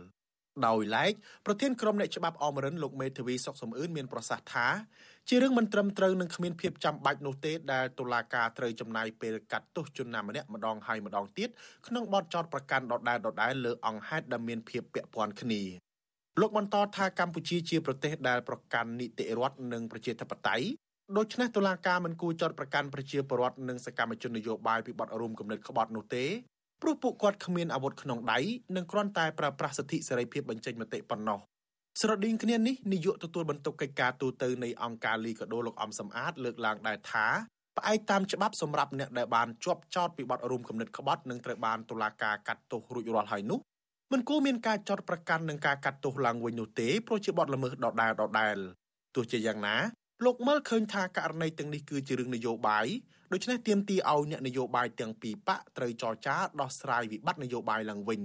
[0.66, 1.12] ដោយឡែក
[1.46, 4.66] ប្រធានក្រុមអ្នកច្បាប់អមរិនលោកមេធាវីសុកសំអឿនមានប្រសាសន៍ថា
[5.28, 11.48] ជារឿងមិនត្រឹមត្រូវនិងគ្មានភាពចាំបាច់នោះទេដែលតុលាការត្រូវចំណាយពេលកាត់ទោសជនណាម្នាក់ម្ដងហើយម្ដងទៀត
[11.86, 15.62] ក្នុងបទចោទប្រកាន់ដដែលដដែលលើអង្គហេតុដែលមានភាពពាក់ព័ន្ធគ្នា
[16.40, 20.66] លោកបន្តថាកម្ពុជាជាប្រទេសដែលប្រកាន់នីតិរដ្ឋនិងប្រជាធិបតេយ្យ
[21.16, 26.24] ដូច្នេះតុលាការមិនគួរចោទប្រកាន់ប្រជាពលរដ្ឋនិងសកម្មជននយោបាយពីបទរួមគំនិតក្បត់នោះទេ
[26.82, 28.38] ព្រោះពួកគាត់គ្មានអាវុធក្នុងដៃ
[28.76, 31.38] និងគ្រាន់តែប្រើប្រាស់សិទ្ធិសេរីភាពបញ្ចេញមតិប៉ុណ្ណោះ
[32.00, 37.26] ស្រដៀងគ្នានេះនាយកទទួលបន្ទុកកិច្ចការទូតនៃអង្គការលីកាដូលោកអំសំអាតលើកឡើងដែរថា
[37.78, 43.58] ផ្អែកតាមច្បាប់សម្រាប់អ្នកដែលបានជាប់ចោតពីបទរួមគំនិតក្បត់និងត្រូវបានតុលាការកាត់ទោសរួចរាល់ហើយនោះ
[44.12, 48.56] មិនគួរមានការចោតប្រកាន់និងការកាត់ទោសឡើងវិញនោះទេព្រោះជាបទល្មើសដដែលដដែល
[49.14, 49.76] ទោះជាយ៉ាងណា
[50.24, 52.86] លោកមើលឃើញថាករណីទាំងនេះគឺជារឿងនយោបាយ
[53.32, 58.22] ដូច្នេះទាមទារឲ្យអ្នកនយោបាយទាំងពីរបកត្រូវចរចាដោះស្រាយវិបត្តិនយោបាយឡើងវិញ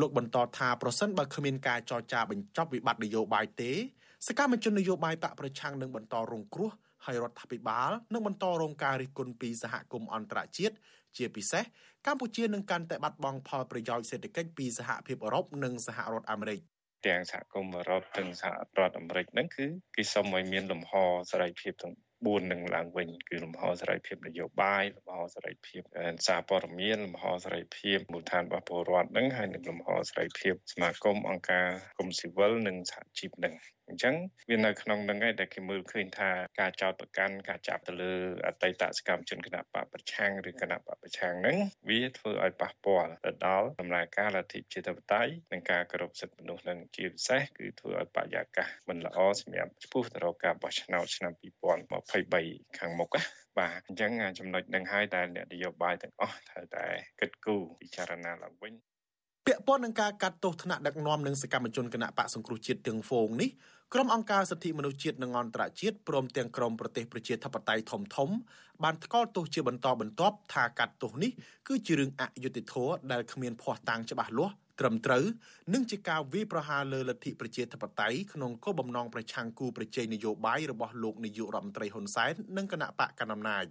[0.00, 3.72] លោកបន្តថាប្រសិនបើគ្មានការចរចាបញ្ចប់វិបត្តិនយោបាយទេ
[4.26, 6.70] សកម្មជននយោបាយបកប្រឆាំងនឹងបន្តរងគ្រោះ
[7.04, 10.74] ហើយរដ្ឋាភិបាលនឹងបន្តរងការរិះគន់ពីសហគមន៍អន្តរជាតិ
[11.16, 11.64] ជាពិសេស
[12.06, 16.60] កម្ពុជានឹងកាន់តែបាត់បង់ផលប្រយោជន៍សេដ្ឋកិច្ចពីសហភាពអឺរ៉ុបនិងសហរដ្ឋអាមេរិក
[17.06, 20.92] ទាំងសហគមន៍អឺរ៉ុបទាំងសហរដ្ឋអាមេរិកហ្នឹងគឺគេសុំឲ្យមានលំហ
[21.30, 21.94] សេរីភាពទាំង
[22.28, 25.82] 4នឹងឡើងវិញគឺលំហសេរីភាពនយោបាយលំហសេរីភាព
[26.26, 31.66] សារព័ត៌មានលំហសេរីភាពមូលដ្ឋានរបស់ពលរដ្ឋនឹងហើយនឹងលំហសេរីភាពសមាគមអង្គការ
[31.98, 33.54] គុំស៊ីវិលនិងសហជីពនឹង
[33.90, 34.14] អញ្ចឹង
[34.50, 38.12] វានៅក្នុងនឹងឯងដែលគេមើលឃើញថាការចោតប្រកាន់ការចាប់ទៅលើ
[38.46, 41.56] អតីតសកម្មជនគណៈបកប្រឆាំងឬគណៈបកប្រឆាំងហ្នឹង
[41.88, 45.22] វាធ្វើឲ្យប៉ះពាល់ទៅដល់ដំណើរការលទ្ធិជាតិបតៃ
[45.52, 51.32] និងការគោរពសិទ្ធិមនុស្សនឹងជាពិសេសគឺធ្វើឲ្យបរិយាកាសមិនល្អសម្រាប់ចំពោះទៅរកការបោះឆ្នោតឆ្នាំ
[52.00, 53.22] 2023ខាងមុខណា
[53.58, 56.86] បាទអញ្ចឹងចំណុចនឹងហើយដែលអ្នកនយោបាយទាំងអស់ត្រូវតែ
[57.20, 58.74] គិតគូរពិចារណាឡើងវិញ
[59.50, 63.50] ពាក់ព័ន្ធនឹងការកាត់ទោសថ្នាក់ដឹកនាំនិងសកម្មជនគណៈបកសង្គ្រោះជាតិទាំងហ្វូងនេះ
[63.94, 68.28] ក្រុមអង្គការសិទ្ធិមនុស្សជាតិនិងអន្តរជាតិព្រមទាំងក្រុមប្រទេសប្រជាធិបតេយ្យធំធំ
[68.82, 71.30] បានថ្កោលទោសជាបន្តបន្ទាប់ថាកាត់ទោសនេះ
[71.68, 75.24] គឺជារឿងអយុត្តិធម៌ដែលគ្មានភ័ស្តុតាងច្បាស់លាស់ត្រឹមត្រូវ
[75.74, 83.64] និងជាការវាយប្រហារលើលទ្ធិប្រជាធិបតេយ្យក្នុងគោលបំណងប្រឆាំងគូប្រជែងនយោបាយរបស់លោកនាយករដ្ឋមន្ត្រីហ៊ុនសែននិងគណៈបកកណ្ដាលអំណាច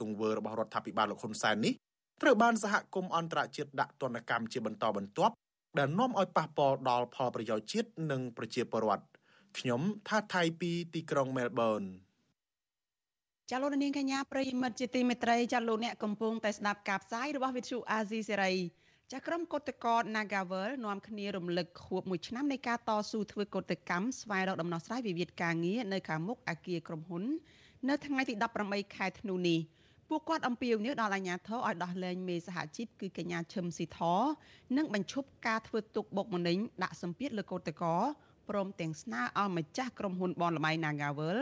[0.00, 1.74] ទង្វើរបស់រដ្ឋាភិបាលលោកហ៊ុនសែននេះ
[2.22, 5.34] ត្រូវបានសហគមន៍អន្តរជាតិដាក់ទណ្ឌកម្មជាបន្តបន្ទាប់
[5.78, 9.04] ដែលនាំឲ្យប៉ះពាល់ដល់ផលប្រយោជន៍ជាតិនិងប្រជាពលរដ្ឋ
[9.58, 11.82] ខ្ញុំថាថៃពីទីក្រុងមែលប៊ន
[13.50, 18.52] ចាលោកនាងកញ្ញាប្រិមិត្តជាទីមេត្រីចាលោកអ្នកកំពុងតែស្ដាប់ការផ្សាយរបស់វិទ្យុអាស៊ីសេរី
[19.12, 27.24] ចាក្រុមកោតក្រ Nagavel នាំគ្នារំលឹកខួប1ឆ្នាំនៃការតស៊ូធ្វើកោតកម្មស្វែងរកដំណោះស្រាយវិវាទការងារនៅខាងមុខអគារក្រុមហ៊ុន
[27.88, 29.58] នៅថ្ងៃទី18ខែធ្នូនេះ
[30.08, 34.00] ពួកគាត់អំពាវនាវដល់អាជ្ញាធរឲ្យដោះលែងមេសហជីពគឺកញ្ញាឈឹមស៊ីធ
[34.76, 37.92] និងបញ្ឈប់ការធ្វើទុកបុកម្នេញដាក់សម្ពាធលើកោតក្រ
[38.48, 41.38] ព្រមទាំងស្នើឲ្យម្ចាស់ក្រុមហ៊ុនបនលបៃ Nagavel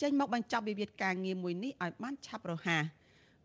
[0.00, 2.82] ចេញមកបញ្ចប់វិវាទការងារមួយនេះឲ្យបានឆាប់រហ័ស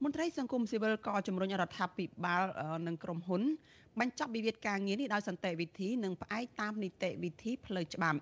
[0.03, 2.43] មន្ត្រីសង្គមស៊ីវិលក៏ជំរុញរដ្ឋាភិបាល
[2.87, 3.41] និងក្រុមហ៊ុន
[3.99, 8.19] បញ្ចប់វិវាទការងារនេះដោយសន្តិវិធីនិងផ្អែកតាមនីតិវិធីផ្លូវច្បាប់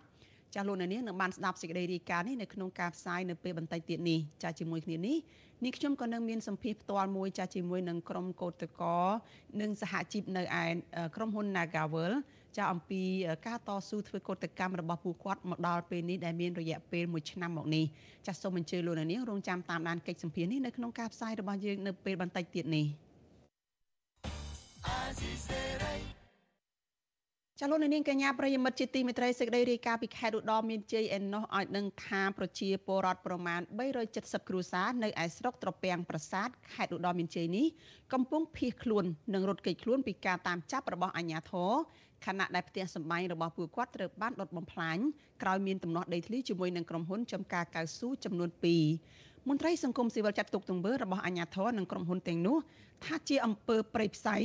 [0.55, 5.17] ចាលោកនាងនឹងបានស្ដាប់សេចក្តីរាយការណ៍នេះនៅក្នុងការផ្សាយនៅពេលបន្តិចទៀតនេះចាជាមួយគ្នានេះ
[5.65, 8.99] នេះខ្ញុំក៏នឹងមានសម្ភារផ្ទាល់មួយចាជាមួយនឹងក្រុមកោតកោ
[9.61, 10.63] និងសហជីពនៅឯ
[11.15, 12.13] ក្រុមហ៊ុន Nagavel
[12.57, 13.01] ចាអំពី
[13.47, 17.85] ការតស៊ូធ្វើកោតកម្មរបស់ពួកគាត់មកដល់ពេលនេះដែលមានរយៈពេល1ឆ្នាំមកនេះ
[18.27, 22.85] ចាសូមអញ្ជើញលោកនាងរងចាំតាមដានកិច្ចសម្ភារនេះនៅក្នុងការផ្សាយរបស់យើងនៅពេលបន្តិចទៀតនេះ
[27.63, 33.61] ចលនានាងកញ្ញាប្រិយមិត្តជាទីមេត្រីសេចក្តីរាយការណ៍ពីខេត្តឧត្តរមានជ័យឯណោះឲ្យដឹងថាប្រជាពលរដ្ឋប្រមាណ
[34.05, 37.65] 370គ្រួសារនៅឯស្រុកត្រពាំងប្រាសាទខេត្តឧត្តរមានជ័យនេះ
[38.13, 41.71] កំពុងភៀសខ្លួននិងរត់គេចខ្លួនពីការតាមចាប់របស់អាជ្ញាធរ
[42.25, 44.97] ខណៈដែលផ្ទះសម្បែងរបស់ពួកគាត់ត្រូវបានដុតបំផ្លាញ
[45.43, 48.49] ក្រោយមានទំនាស់ដីធ្លីជាមួយនឹងក្រុមហ៊ុនចំការកៅស៊ូចំនួន
[48.99, 52.57] 2មន្ត្រីសង្គមស៊ីវិលចាត់ទុកទង្វើរបស់អាជ្ញាធរនិងក្រុមហ៊ុនទាំងនោះ
[53.05, 54.37] ថាជាអំពើប្រៃផ្សៃ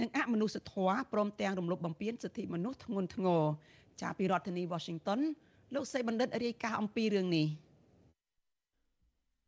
[0.00, 3.42] និងអមនុស្សធម៌ព្រមទាំងរំលោភបំពានសិទ្ធិមនុស្សធ្ងន់ធ្ងរ
[4.02, 5.20] ចាពីរដ្ឋធានី Washington
[5.74, 7.46] លោកសេបណ្ឌិតរាយការណ៍អំពីរឿងនេះ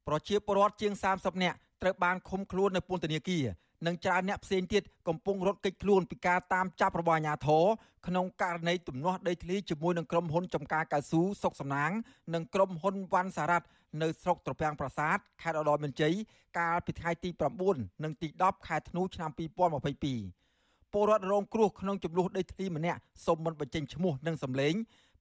[0.08, 3.44] ប្រជាពលរដ្ឋជាង30នាក់ត្រូវបានឃុំខ្លួននៅពន្ធនាគារ
[3.86, 7.64] និងច្រើនអ្នកផ្សេងទៀតកំពុងរត់គេចខ្លួនពីការតាមចាប់របស់អាជ្ញាធរ
[8.06, 11.90] ក្នុងករណីទំនាស់ដីធ្លីជាមួយនឹងក្រុមហ៊ុនចំការកៅស៊ូសុកសំណាង
[12.34, 13.66] និងក្រុមហ៊ុនវ៉ាន់សារ៉ាត់
[14.02, 16.14] នៅស្រុកត្រពាំងប្រាសាទខេត្តឧត្តរមានជ័យ
[16.58, 17.30] កាលពីថ្ងៃទី
[17.66, 24.74] 9និងទី10ខែធ្នូឆ្នាំ2022ពលរដ្ឋរងគ្រោះក្នុងចំនួនដីធ្លីម្នាក់សូមមិនបញ្ចេញឈ្មោះនិងសម្លេង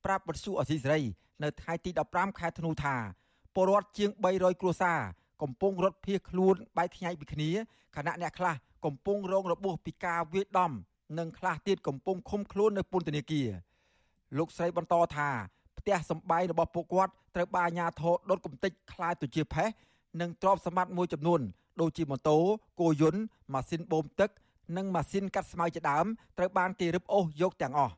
[0.06, 1.02] ប្រាប់បទសុអសីសេរី
[1.44, 2.96] នៅថ្ងៃទី15ខែធ្នូថា
[3.56, 5.00] ពលរដ្ឋជាង300គ្រួសារ
[5.42, 7.50] កំពុងរត់ភៀសខ្លួនបែកខ្ញែកពីគ្នា
[7.96, 10.72] ខណៈអ្នកខ្លះកំពុងរងរបួសពីការវាយដំ
[11.18, 13.50] និងខ្លះទៀតកំពុងឃុំខ្លួននៅពន្ធនាគារ
[14.38, 15.30] លោកស្រីបន្តថា
[15.78, 19.68] ផ្ទះសម្បែងរបស់ពួកគាត់ត្រូវបានអាជ្ញាធរដុតកំទេចខ្លាយទៅជាផេះ
[20.22, 21.42] និងទ្រព្យសម្បត្តិមួយចំនួន
[21.82, 22.38] ដូចជាម៉ូតូ
[22.80, 23.22] គោយន្ត
[23.54, 24.30] ម៉ាស៊ីនបូមទឹក
[24.78, 26.06] និងម៉ាស៊ីនកាត់ស្មៅជាដើម
[26.38, 27.94] ត្រូវបានគេរឹបអូសយកទាំងអស់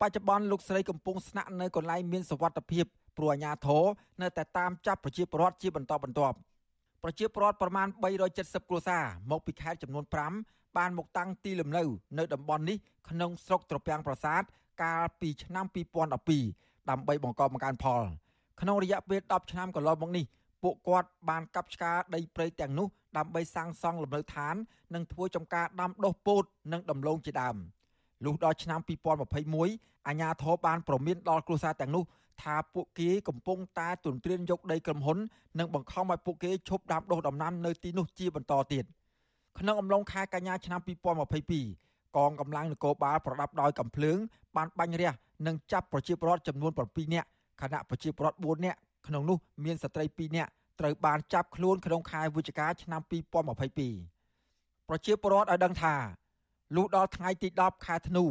[0.00, 2.84] បច្ចុប្បន្នលោកស្រីកំពុងស្នាក់នៅកន្លែងមានសុវត្ថិភាព
[3.16, 3.84] ព្រោះអាជ្ញាធរ
[4.22, 6.36] នៅតែតាមចាប់ប្រជាពលរដ្ឋជាបន្តបន្ទាប់។
[7.04, 7.88] ប្រជាពលរដ្ឋប្រមាណ
[8.28, 10.04] 370គ្រួសារមកពីខេត្តចំនួន
[10.40, 11.82] 5បានមកតាំងទីលំនៅ
[12.18, 12.76] នៅតំបន់នេះ
[13.10, 14.42] ក្នុងស្រុកត្រពាំងប្រាសាទ
[14.82, 15.64] កាលពីឆ្នាំ
[16.26, 18.02] 2012ដើម្បីបង្កបង្កើនផល
[18.60, 20.24] ក្នុងរយៈពេល10ឆ្នាំកន្លងមកនេះ
[20.62, 24.54] ពួកគាត់បានកាប់ឆ្ការដីព្រៃទាំងនោះដើម្បីសាងសង់លំនៅឋាន
[24.94, 27.56] និងធ្វើចំការដាំដុះពោតនិងដំឡូងជាដើម
[28.24, 28.80] លុះដល់ឆ្នាំ
[29.42, 32.04] 2021អាជ្ញាធរបានប្រមានដល់គ្រួសារទាំងនោះ
[32.42, 35.18] ថាពួកគេកំពុងតែទន្ទ្រានយកដីក្រុមហ៊ុន
[35.58, 38.84] និងបង្ខំឲ្យពួកគេឈប់ដាំដុះដំណាំនៅទីនោះជាបន្តទៀត
[39.58, 40.80] ក្នុងអំឡុងខែកញ្ញាឆ្នាំ
[41.48, 44.18] 2022កងកម្លាំងនគរបាលប្រដាប់ដោយកំភ្លើង
[44.56, 45.12] បានបាញ់រះ
[45.46, 47.28] និងចាប់ប្រជាពលរដ្ឋចំនួន7នាក់
[47.62, 55.94] ខណៈប្រជាពលរដ្ឋ4នាក់ក្នុងនោះមានស្ត្រី2នាក់ត្រូវបានចាប់ខ្លួនក្នុងខែវិច្ឆិកាឆ្នាំ2022ប្រជាពលរដ្ឋឲ្យដឹងថា
[56.76, 58.24] លុះដល់ថ្ងៃទី10ខែធ្នូ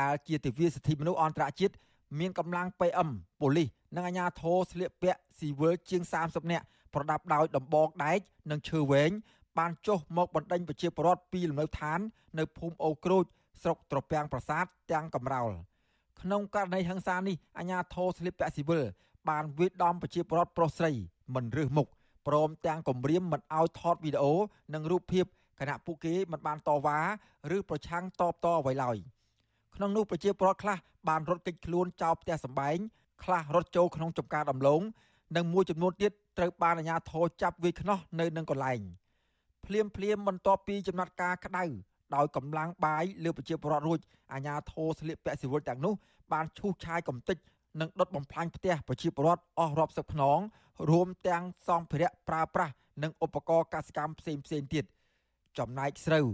[0.00, 1.74] ដែលជាទិវាសិទ្ធិមនុស្សអន្តរជាតិ
[2.18, 3.08] មានកម្លាំង PM
[3.40, 8.18] ប៉ូលីសនិងអាជ្ញាធរស្លៀកពាក់ស៊ីវិលជាង30នាក់ប្រដាប់ដោយដំបងដែក
[8.50, 9.10] និងឈើវែង
[9.58, 12.00] បានចុះមកបណ្ដេញប្រជាពលរដ្ឋពីលំនៅឋាន
[12.38, 13.24] នៅភូមិអូក្រូច
[13.62, 15.50] ស្រុកត្រពាំងប្រាសាទទាំងកំរោល
[16.20, 18.82] ក្នុងករណីហិង្សានេះអាជ្ញាធរស្លៀកពាក់ស៊ីវិល
[19.28, 20.92] បានវាយដំប្រជាពលរដ្ឋប្រុសស្រី
[21.34, 21.88] មិនរើសមុខ
[22.26, 24.34] ព្រមទាំងគំរាមមិនឲ្យថតវីដេអូ
[24.74, 25.24] និងរូបភាព
[25.62, 26.98] ខណៈពួកគេមិនបានតវ៉ា
[27.56, 28.98] ឬប្រឆាំងតបតអ្វីឡើយ។
[29.76, 32.78] ក្នុងនោះប្រជាពលរដ្ឋខ្លះបានរត់គេចខ្លួនចោលផ្ទះសម្បែង
[33.24, 34.82] ខ្លះរត់ចូលក្នុងចំការដំឡូង
[35.36, 38.80] និងមួយចំនួនទៀតត្រូវបានអាជ្ញាធរចាប់វាយខ្នោះនៅនឹងកន្លែង
[39.66, 41.64] ភ្លាមភ្លាមបន្ទាប់ពីចំណាត់ការក្តៅ
[42.14, 43.98] ដោយកម្លាំងបាយលើប្រជាពលរដ្ឋរួច
[44.32, 45.94] អាជ្ញាធរស្លៀកពាក់ស៊ីវិលទាំងនោះ
[46.32, 47.36] បានឈូសឆាយកំទេច
[47.80, 50.38] និងដុតបំផ្លាញផ្ទះប្រជាពលរដ្ឋអស់រាប់សិបខ្នង
[50.90, 52.72] រួមទាំងសម្ភារៈប្រើប្រាស់
[53.02, 54.84] និងឧបករណ៍កសិកម្មផ្សេងផ្សេងទៀត
[55.58, 56.26] ចំណែកស្រូវ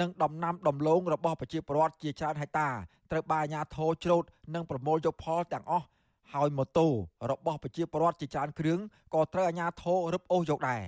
[0.00, 2.68] និងដំណាំដំឡូងរបស់ប្រជាពលរដ្ឋជាច្រើនហិកតា
[3.10, 4.24] ត្រូវបានអាជ្ញាធរច្រូត
[4.54, 5.86] និងប្រមូលយកផលទាំងអស់
[6.32, 6.86] ហើយម៉ូតូ
[7.30, 8.78] របស់ប្រជាពលរដ្ឋជាច្រើនគ្រឿង
[9.14, 10.82] ក៏ត្រូវអាជ្ញាធររឹបអូសយកដែរ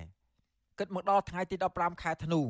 [0.79, 2.41] គិតមកដល់ថ្ងៃទី15ខែធ្នូ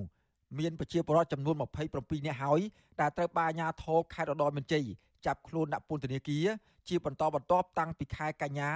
[0.59, 1.55] មានប្រជាពលរដ្ឋចំនួន
[1.91, 2.59] 27នាក់ហើយ
[2.99, 4.85] ដែលត្រូវបានអាជ្ញាធរខេត្តឧត្តរមានជ័យ
[5.25, 6.45] ចាប់ខ្លួនដាក់ពន្ធនាគារ
[6.87, 8.71] ជាបន្តបន្ទាប់តាំងពីខែកញ្ញា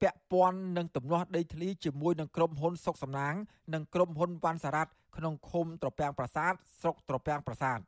[0.00, 3.34] ពាក់ព័ន្ធនឹងទំនាស់ដីធ្លីជាមួយនឹងក្រុមហ៊ុនសុកសំណាង
[3.74, 7.78] និងក្រុមហ៊ុនវ៉ាន់សារ៉ាត់ ក្នុងឃុំត្រពាំងប្រាសាទស្រុកត្រពាំងប្រាសាទ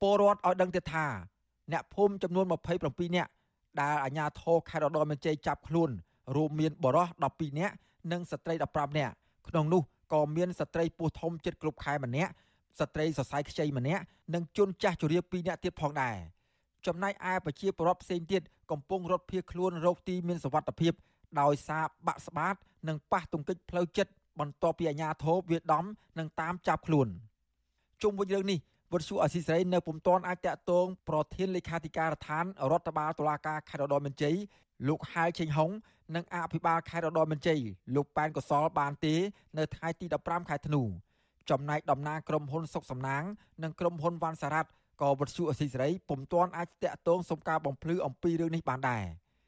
[0.00, 1.06] ពលរដ្ឋឲ្យដឹងទៀតថា
[1.72, 2.44] អ្នកភូមិចំនួន
[2.80, 3.30] 27នាក់
[3.80, 5.90] ដែលអាជ្ញាធរខេត្តរតនមានជ័យចាប់ខ្លួន
[6.36, 7.74] រួមមានបរិស12នាក់
[8.12, 9.14] និងស្ត្រី15នាក់
[9.48, 9.82] ក្នុងនោះ
[10.12, 12.32] ក៏មានស្ត្រីពោះធំចិត្តគ្រប់ខែម្នាក់
[12.80, 14.02] ស្ត្រីសរសៃខ្ចីម្នាក់
[14.34, 16.16] និងជនចាស់ជរា2នាក់ទៀតផងដែរ
[16.86, 20.92] ចំណែកឯប្រជាពលរដ្ឋផ្សេងទៀតកំពុងរត់ភៀសខ្លួនរកទីមានសុវត្ថិភាព
[21.40, 22.54] ដោយសារបាក់ស្បាត
[22.88, 25.84] និងប៉ះទង្គិចផ្លូវចិត្ត បន្ទាប់ពីអាជ្ញាធរវាដំ
[26.18, 27.08] និងតាមចាប់ខ្លួន
[28.02, 28.58] ជុំវិញរឿងនេះ
[28.92, 34.36] វត្តសុអសីស្រីនៅពុំទាន់អាចតាក់ទងប្រធានលេខាធិការដ្ឋានរដ្ឋបាលតុលាការខេត្តរតនមានជ័យ
[34.88, 35.70] លោកហាយឆេងហុង
[36.14, 37.60] និងអភិបាលខេត្តរតនមានជ័យ
[37.94, 39.14] លោកប៉ែនកសលបានទេ
[39.58, 40.82] នៅថ្ងៃទី15ខែធ្នូ
[41.50, 43.22] ចំណែកតំណាងក្រុមហ៊ុនសុកសំណាង
[43.62, 49.04] និងក្រុមហ៊ុនវ៉ាន់សារ៉ាត់ក៏វត្តសុអសីស្រីពុំទាន់អាចតាក់ទងសុំការបំភ្លឺអំពីរឿងនេះបានដែរ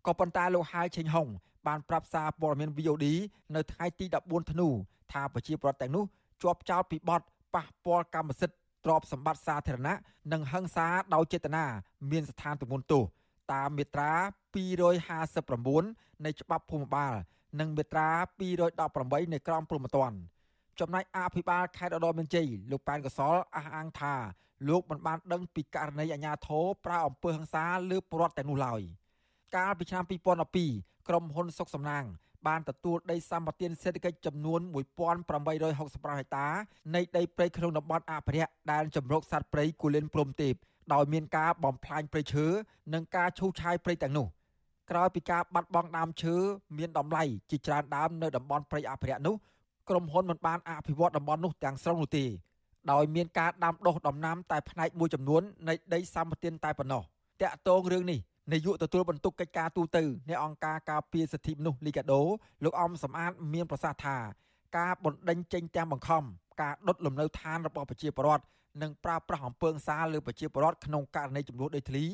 [0.06, 1.26] ក៏ប៉ុន្តែលោកហាយឆេងហុង
[1.66, 3.06] បានប្រាប់សារព័ត៌មាន VOD
[3.54, 4.68] នៅថ្ងៃទី14ធ្នូ
[5.12, 6.04] ថាប្រជាពលរដ្ឋទាំងនោះ
[6.42, 7.22] ជាប់ចោទពីបទ
[7.54, 9.96] ប៉ះពាល់កម្មសិទ្ធិទ្រព្យសម្បត្តិសាធារណៈ
[10.32, 11.64] និងហិង្សាដោយចេតនា
[12.10, 13.04] មានស្ថានទម្ងន់ទោស
[13.52, 14.12] តាមមាត្រា
[14.54, 17.14] 259នៃច្បាប់ភូមិបាល
[17.60, 18.08] និងមាត្រា
[18.70, 20.16] 218នៃក្រមព្រហ្មទណ្ឌ
[20.80, 24.14] ចំណែកអភិបាលខេត្តឧត្តរមានជ័យលោកប៉ែនកសលអះអាងថា
[24.68, 28.80] លោកមិនបានដឹងពីករណីអាញាធរប្រើអំពើហិង្សាលើពលរដ្ឋទាំងនោះឡើយ
[29.56, 32.04] កាលពីឆ្នាំ2012 ក្រុមហ៊ុនសុកសំណាង
[32.46, 34.60] បានទទួលដីសម្បត្តិសេដ្ឋកិច្ចចំនួន
[35.24, 36.46] 1865ហិកតា
[36.94, 40.54] នៃដីព្រៃក្នុងតំបន់អភិរក្សដែលជំរកសត្វព្រៃគូលែនព្រំទេព
[40.94, 42.46] ដោយមានការបំផ្លាញព្រៃឈើ
[42.94, 44.26] និងការឈូសឆាយព្រៃទាំងនោះ
[44.90, 46.34] ក្រោយពីការបាត់បង់ដើមឈើ
[46.78, 49.34] មានតម្លៃជាច្រើនដើមនៅតំបន់ព្រៃអភិរក្សនោះ
[49.88, 52.24] ក្រុមហ៊ុនមិនបានអភិវឌ្ឍតំបន់នោះទាំងស្រុងនោះទេ
[52.92, 57.02] ដោយមានការដាំដុះដំណាំតែផ្នែកមួយចំនួននៃដីសម្បត្តិតែប៉ុណ្ណោះ
[57.42, 58.20] តាក់ទងរឿងនេះ
[58.52, 62.22] នាយកទទួលបន្ទុកកិច្ចការទូតនៃអង្គការការពារសិទ្ធិមនុស្សលីកាដូ
[62.64, 64.16] លោកអំសំអាតមានប្រសាសន៍ថា
[64.78, 66.22] ការបណ្ដេញចេញទាំងបង្ខំ
[66.62, 68.44] ការដុតលំនៅឋានរបស់ប្រជាពលរដ្ឋ
[68.82, 72.04] និងប្រើប្រាស់អំពើហិង្សាលើប្រជាពលរដ្ឋក្នុងករណីចំនួនដីធ្លី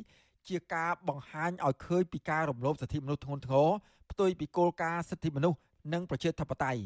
[0.48, 3.68] ជាការបង្ហាញឲ្យឃើញពីការរំលោភសិទ្ធិមនុស្សធ្ងន់ធ្ងរ
[4.10, 5.58] ផ្ទុយពីគោលការណ៍សិទ្ធិមនុស្ស
[5.92, 6.80] និងប្រជាធិបតេយ្យ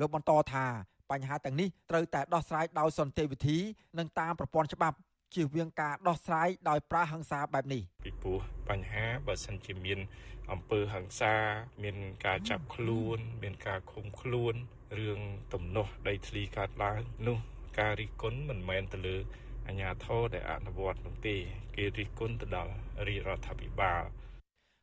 [0.00, 0.64] លោកបន្តថា
[1.10, 3.58] បញ្ហាទាំងនេះត្រូវតែដោះស្រាយដោយសន្តិវិធី
[3.98, 4.96] និងតាមប្រព័ន្ធច្បាប់
[5.34, 9.98] ជៀសវាងការដោះស្រាយដោយប្រើហិង្សាបែបនេះពីព្រោះបញ្ហាបើសិនជាមាន
[10.52, 11.34] អំពើហិង្សា
[11.82, 14.54] មានការចាប់ខ្លួន មានការឃុំខ្លួន
[14.98, 15.20] រឿង
[15.52, 17.38] ទំនាស់ដីធ្លីកើតឡើងនោះ
[17.78, 19.16] ការរិះគន់មិនមែនទៅលើ
[19.66, 21.36] អាជ្ញាធរដែលអនុវត្តនោះទេ
[21.76, 22.72] គេរិះគន់ទៅដល់
[23.06, 24.02] រាជរដ្ឋាភិបាល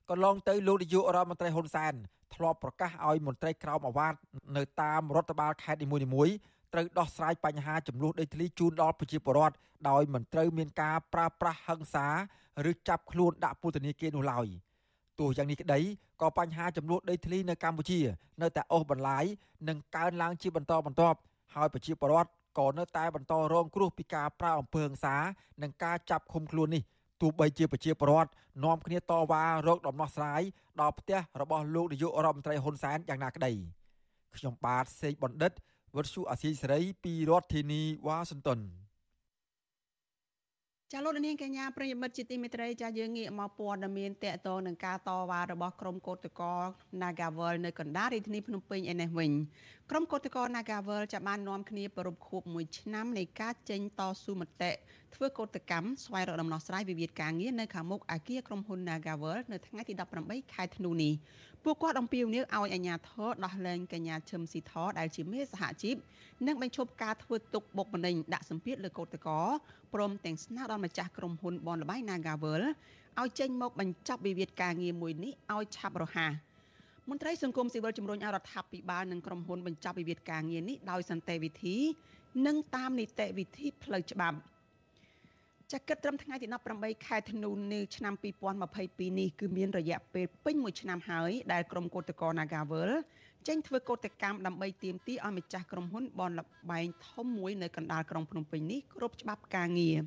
[0.10, 1.94] កន្លងទៅលោកនាយករដ្ឋមន្ត្រីហ៊ុនសែន
[2.36, 4.14] ធ្លាប់ប្រកាសឲ្យមន្ត្រីក្រមអាវ៉ាត
[4.58, 6.34] នៅតាមរដ្ឋបាលខេត្តនីមួយៗ
[6.74, 9.56] ត្រូវដោះស្រាយបញ្ហាចំនួនដីធ្លីជូនដល់ប្រជាពលរដ្ឋ
[9.90, 12.08] ដោយមិនត្រូវមានការប្រើប្រាស់ហិង្សា
[12.70, 14.48] ឬចាប់ខ្លួនដាក់ពន្ធនាគារនោះឡើយ
[15.20, 15.80] ទោះយ៉ាងនេះក្តី
[16.22, 18.00] ក៏បញ្ហាចំនួនដីធ្លីនៅកម្ពុជា
[18.42, 19.26] នៅតែអូសបន្លាយ
[19.68, 21.18] និងកើនឡើងជាបន្តបន្ទាប់
[21.54, 25.16] ហើយប្រជាពលរដ្ឋក៏នៅតែបន្តរងគ្រោះពីការប្រើអំពើហិង្សា
[25.62, 26.84] និងការចាប់ឃុំខ្លួននេះ
[27.22, 28.32] ទោះបីជាប្រជាពលរដ្ឋ
[28.64, 30.42] នាំគ្នាតវ៉ារោគដំណោះស្រាយ
[30.82, 33.52] ដល់ផ្ទះរបស់លោកនាយករដ្ឋមន្ត្រីហ៊ុនសែនយ៉ាងណាក្តី
[34.38, 35.52] ខ្ញុំបាទសេកបណ្ឌិត
[35.98, 38.60] វត្តសុអាស៊ីសេរីពីរដ្ឋធានីវ៉ាស៊ីនតោន
[40.92, 46.64] ចាលោកនាងកញ្ញាប្រិយមិត្តជាទីមេត្រីចាយើងងាកមកព័ត៌មានតកតងនឹងការតវ៉ារបស់ក្រុមកោតក្រ
[47.02, 49.32] Nagawal នៅកណ្ដាលរាជធានីភ្នំពេញឯនេះវិញ
[49.90, 54.72] ក្រុមកោតក្រ Nagawal ចាបាននាំគ្នាប្រពខួប1ឆ្នាំនៃការចេញតស៊ូមតិ
[55.16, 61.14] ធ្វើកោតកម្មស្វែងរកដំណោះស្រាយវិវាទការងារនៅខាងមុខអគារក្រុមហ៊ុន Nagawal នៅថ្ងៃទី18ខែធ្នូនេះ
[61.64, 65.96] ពួកគាត់អំពាវនាវឲ្យអាជ្ញាធរដោះលែងកញ្ញាឈឹមស៊ីធដែលជាមេសហជីព
[66.48, 69.36] និងបញ្ឈប់ការធ្វើទុកបុកម្នេញដាក់សម្ពាធលើកោតក្រ
[69.94, 72.64] ព្រមទាំងស្នើដល់ម្ចាស់ក្រុមហ៊ុនបនលបៃ Nagawal
[73.22, 76.32] ឲ្យចេញមកបញ្ចប់វិវាទការងារមួយនេះឲ្យឆាប់រហ័ស
[77.10, 81.78] មន្ត្រីសង្គមស៊ីវិលជំរុញឲ្យរដ្ឋាភិបាលនិងក្រុមហ៊ុនបញ្ចប់វិវាទការងារនេះដោយសន្តិវិធី
[82.48, 84.38] និងតាមនីតិវិធីផ្លូវច្បាប់
[85.72, 86.48] ចាគិតត្រឹមថ្ងៃទី
[86.78, 88.14] 18ខែធ្នូនៅឆ្នាំ
[88.66, 92.92] 2022នេះគឺមានរយៈពេលពេញមួយឆ្នាំហើយដែលក្រុមកោតក្រ Nagawal
[93.48, 99.98] ចេញធ្វើកោតកម្មដើម្បីទាមទារឲ្យម្ចាស់ក្រុមហ៊ុនបនលបែងធំមួយនៅកណ្ដាលក្រុងភ្នំពេញនេះគ្រប់ច្បាប់ការងារ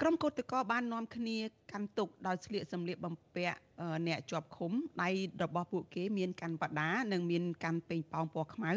[0.00, 1.36] ក្រុមកោតក្របាននាំគ្នា
[1.72, 3.58] កាន់ទុកដោយស្លៀកសម្លៀកបំពាក់
[4.06, 5.10] អ្នកជាប់ឃុំដៃ
[5.42, 8.72] របស់ពួកគេមានកាន់បដានិងមានកាន់ពេញប៉ោងពណ៌ខ្មៅ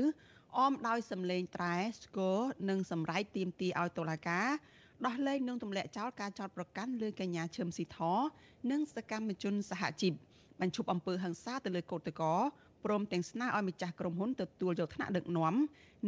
[0.58, 2.38] អមដោយសម្លេងត្រែស្គរ
[2.70, 4.48] និងសម្រែកទាមទារឲ្យតុលាការ
[5.06, 8.00] ដោះលែងនិងទម្លាក់ចោលការចោទប្រកាន់លើកញ្ញាឈឹមស៊ីធ
[8.72, 10.14] និងសកម្មជនសហជីព
[10.62, 12.38] បញ្ឈប់អំពើហិង្សាទៅលើកោតក្រ
[12.86, 15.56] ព្រមទាំងស្នើឲ្យម្ចាស់ក្រុមហ៊ុនទទួលយកថ្នាក់ដឹកនាំ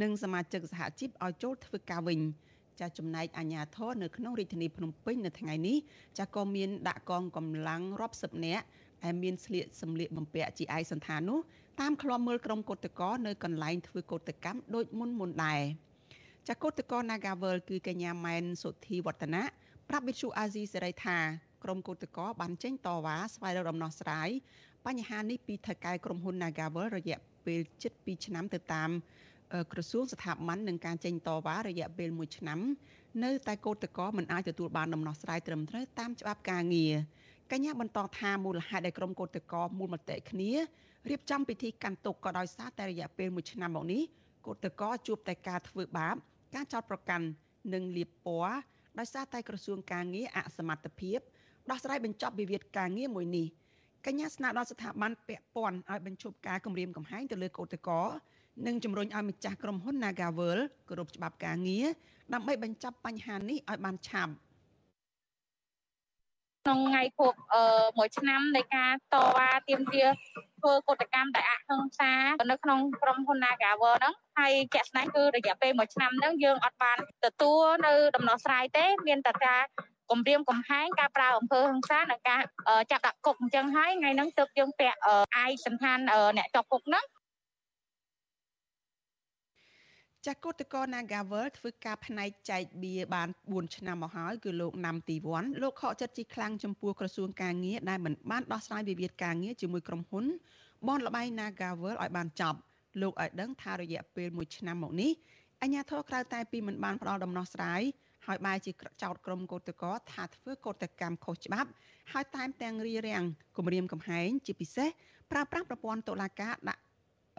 [0.02, 2.20] និងសមាជិកសហជីពឲ្យចូលធ្វើការវិញ
[2.80, 5.78] ចាចំណែកអាជ្ញាធរនៅក្នុងរាជធានីភ្នំពេញនៅថ្ងៃនេះ
[6.20, 8.64] ចាក៏មានដាក់កងកម្លាំងរាប់សិបនាក់
[9.04, 11.40] ហើយមានស្លៀកសម្លៀកបំពាក់ជាឯកសន្តាននោះ
[11.80, 15.62] តាមឃ្លាំមើលក្រុមកោតក្រនៅកន្លែងធ្វើកោតកម្មដូចមុនមុនដែរ
[16.48, 19.44] ចាកោតក្រ Nagavel គឺកញ្ញាម៉ែនសុធីវឌ្ឍនៈ
[19.90, 21.18] ប្រាប់វិទ្យុអាស៊ីសេរីថា
[21.64, 24.30] ក្រុមកោតក្របានចេញតវ៉ាស្វែងរកដំណោះស្រាយ
[24.86, 28.90] បញ្ហានេះពីថៅកែក្រុមហ៊ុន Nagavel រយៈពេលជិត2ឆ្នាំទៅតាម
[29.72, 32.60] ក្រសួងស្ថាប័ននឹងការចេញតវ៉ារយៈពេល1ឆ្នាំ
[33.24, 36.94] នៅតែកោតក្រមិនអាចទទួលបានដំណោះស្រាយត្រឹមត្រូវតាមច្បាប់ការងារ
[37.52, 40.52] កញ្ញាបន្តថាមូលហេតុដែលក្រុមកោតក្រមូលមតិគ្នា
[41.10, 44.02] រៀបចំពិធីកាន់ទុកក៏ដោយសារតែរយៈពេល1ឆ្នាំមកនេះ
[44.46, 46.18] កោតក្រជួបតែការធ្វើបាប
[46.56, 47.26] ការចោទប្រកាន់
[47.74, 48.56] និងលៀបពណ៌
[49.00, 51.20] ដោយសារតែក្រសួងការងារអសមត្ថភាព
[51.70, 53.48] ដោះស្រាយបញ្ចប់វិវាទការងារមួយនេះ
[54.06, 58.08] កញ្ញាស្នើដល់ស្ថាប័នពាក់ព័ន្ធឲ្យបញ្ឈប់ការគម្រាមកំហែងទៅលើកោតក្រ
[58.68, 61.88] និងជំរុញឲ្យម្ចាស់ក្រុមហ៊ុន Nagavel គោរពច្បាប់ការងារ
[62.34, 70.08] ដើម្បីបញ្ចប់បញ្ហានេះឲ្យបានឆាប់ក្នុងថ្ងៃគប់អឺមួយឆ្នាំនៃការតវ៉ាទាមទារ
[70.60, 72.14] ធ្វើកតកម្មដែលអហិង្សា
[72.52, 79.62] នៅក្នុងក្រុមហ៊ុន Nagawer ហ្នឹងហើយជាក់ស្ដែងគឺរយៈពេលមួយឆ្នាំហ្នឹងយើងអត់បានទទួលនៅដំណោះស្រាយទេ មានតែការ
[80.12, 82.42] គម្រាមកំហែងការប្រើអំពើហិង្សានិងការ
[82.92, 84.98] ចាប់ដាក់គុកអញ្ចឹងហើយថ្ងៃហ្នឹងទើបយើងពាក់
[85.38, 86.00] អាយសន្តាន
[86.38, 87.04] អ្នកជាប់គុកហ្នឹង
[90.26, 100.26] ចាស់កោតកោ Nagavel ធ្វើការផ្នែកចែកបៀបាន4ឆ្នាំមកហើយគឺលោកណាំទីវ័នលោកខកចិត្តជីខ្លាំងចំពោះក្រសួងការងារដែលមិនបានដោះស្រាយវិវាទការងារជាមួយក្រុមហ៊ុន
[100.88, 102.60] បនលបៃ Nagavel ឲ្យបានចប់
[103.02, 105.12] លោកឲ្យដឹងថារយៈពេល1ឆ្នាំមកនេះ
[105.62, 107.82] អញ្ញាធរក្រៅតែពីមិនបានផ្ដល់ដំណោះស្រាយ
[108.28, 108.72] ហើយបែរជា
[109.04, 111.70] ចោតក្រុមកោតក្រថាធ្វើកោតកម្មខុសច្បាប់
[112.12, 113.24] ហើយតែមទាំងរារាំង
[113.58, 114.90] គម្រាមកំហែងជាពិសេស
[115.32, 116.82] ប្រើប្រាស់ប្រព័ន្ធតុលាការដាក់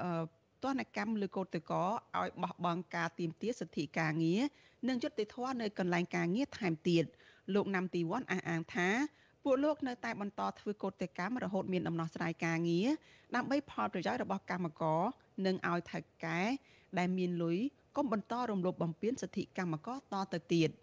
[0.03, 4.43] អឺ ទណ្ឌកម្មលើកោតតកឲ្យបោះបង់ការទៀមទាសិទ្ធិការងារ
[4.89, 7.05] និងយុត្តិធម៌នៅកន្លែងការងារថែមទៀត
[7.55, 8.89] លោកណាំទីវ័នអះអាងថា
[9.45, 12.89] ពួកលោកនៅតែបន្តធ្វើកោតកម្មរហូតមានដំណោះស្រាយការងារ
[13.35, 15.03] ដើម្បីផលប្រយោជន៍របស់កម្មករ
[15.47, 16.41] និងឲ្យថៅកែ
[16.99, 17.59] ដែលមានលុយ
[17.97, 20.71] កុំបន្តរំលោភបំពានសិទ្ធិកម្មករតទៅទៀត។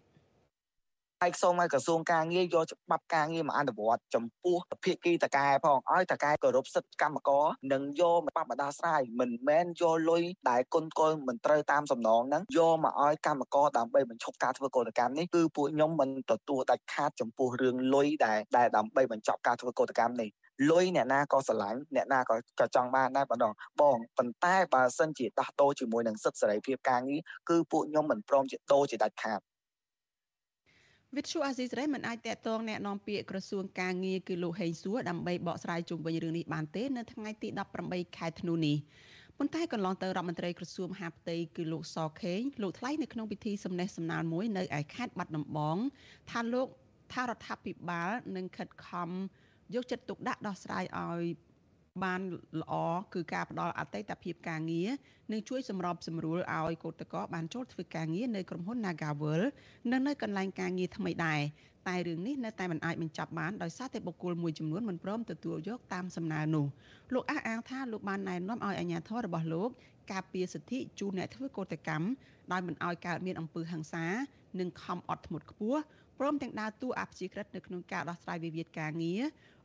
[1.22, 20.30] ហើយសូមឲ្យក្រសួងការងារយកច្បាប់ការងារមកអនុវត្តចំពោះភាគីតកែផងឲ្យតកែគោរពសិទ្ធិកម្មករនិងយកមកបបដោះស្រាយមិនមែនយកលុយដែលគុណកុលមិនត្រូវតាមសំណងហ្នឹងយកមកឲ្យកម្មករដើម្បីបញ្ឈប់ការធ្វើកោតកម្មនេះគឺពួកខ្ញុំមិនទទួលដាច់ខាតចំពោះរឿងលុយដែលដែលដើម្បីបញ្ចប់ការធ្វើកោតកម្មនេះ
[20.70, 29.40] លុយអ្នកណាក៏ស្រឡាញ់អ្នកណាក៏ក៏ចង់បានដែរបងបងប៉ុន្តែបើសិនជាដោះដូរជាមួយនឹងសិទ្ធិសេរីភាពការងារគឺពួកខ្ញុំមិនព្រមជាដូរជាដាច់ខាត
[31.17, 37.47] វិទ្យុអាស៊ីសេរីមិនអាចតាក់ទងแนะនាំពាក្យក្រសួងការងារគឺលោកហេងសួរដើម្បីបកស្រាយជុំវិញរឿងនេះបានទេនៅថ្ងៃទី
[37.83, 38.77] 18ខែធ្នូនេះ
[39.37, 45.77] ប៉ុន្តែកន្លងទៅរដ្ឋមន្ត្រីក្រសួងមហាផ្ទៃគឺលោកសខេងលោកថ្លែងនៅក្នុងពិធីសម្ដែងសម្ដាលមួយនៅឯខេត្តបាត់ដំបង
[46.31, 46.67] ថាលោក
[47.13, 49.09] ថារដ្ឋាភិបាលនឹងខិតខំ
[49.75, 51.23] យកចិត្តទុកដាក់ដោះស្រាយឲ្យ
[52.04, 52.20] បាន
[52.60, 52.74] ល្អ
[53.14, 54.88] គឺការផ្ដល់អតីតភាពការងារ
[55.32, 59.42] និងជួយសម្របសម្រួលឲ្យកោតក្របានចូលធ្វើការងារនៅក្រុមហ៊ុន Nagavel
[59.90, 61.40] និងនៅកន្លែងការងារថ្មីដែរ
[61.88, 66.66] តែរឿងនេះនៅតែមិនអាចបញ្ចប់បានដោយសារតែបុគ្គលមួយចំនួនមិនព្រមទទួលយកតាមសំណើនោះ
[67.14, 69.70] លោកអះអាងថាលោកបានណែនាំឲ្យអាជ្ញាធររបស់លោក
[70.12, 72.06] ការពារសិទ្ធិជូនអ្នកធ្វើកោតកម្ម
[72.52, 74.06] ដោយមិនឲ្យកើតមានអំពើហិង្សា
[74.60, 75.80] និងខំអត់ធ្មត់ខ្ពស់
[76.18, 79.22] ព្រមទាំងដើរតួអព្យាក្រឹតនៅក្នុងការដោះស្រាយវិវាទការងារ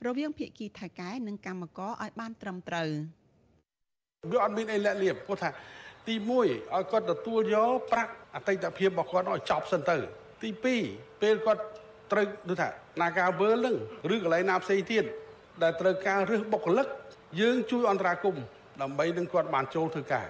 [0.08, 2.90] រវាងភាគីថៃកែនិងកម្មករឲ្យបានត្រឹមត្រូវ
[4.32, 5.50] វាអត់មានអីលាក់លៀបព្រោះថា
[6.08, 6.48] ទី1ឲ្យ
[6.92, 9.98] គាត់ទទួលយកប្រាក់អតីតភាពរបស់គាត់ឲ្យចប់សិនទៅ
[10.42, 11.62] ទី2ពេលគាត់
[12.12, 12.70] ត្រូវដូចថា
[13.02, 13.76] ណាការវើលនឹង
[14.14, 15.04] ឬកន្លែងណាផ្សេងទៀត
[15.64, 16.88] ដែលត្រូវការរើសបុគ្គលិក
[17.42, 18.36] យើងជួយអន្តរាគម
[18.82, 20.28] ដើម្បីនឹងគាត់បានចូលធ្វើការ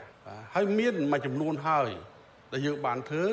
[0.56, 1.90] ហើយមានមួយចំនួនហើយ
[2.54, 3.24] ដែលយើងបានធ្វើ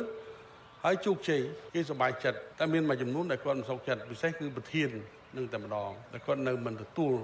[0.85, 1.41] ហើយជោគជ័យ
[1.75, 4.91] គេសប្បាយចិត្តតែមានមួយចំនួនដែលគាត់មិនសុខចិត្តពិសេសគឺប្រធាន
[5.37, 7.15] នឹងតែម្ដងតែគាត់នៅមិនទទួល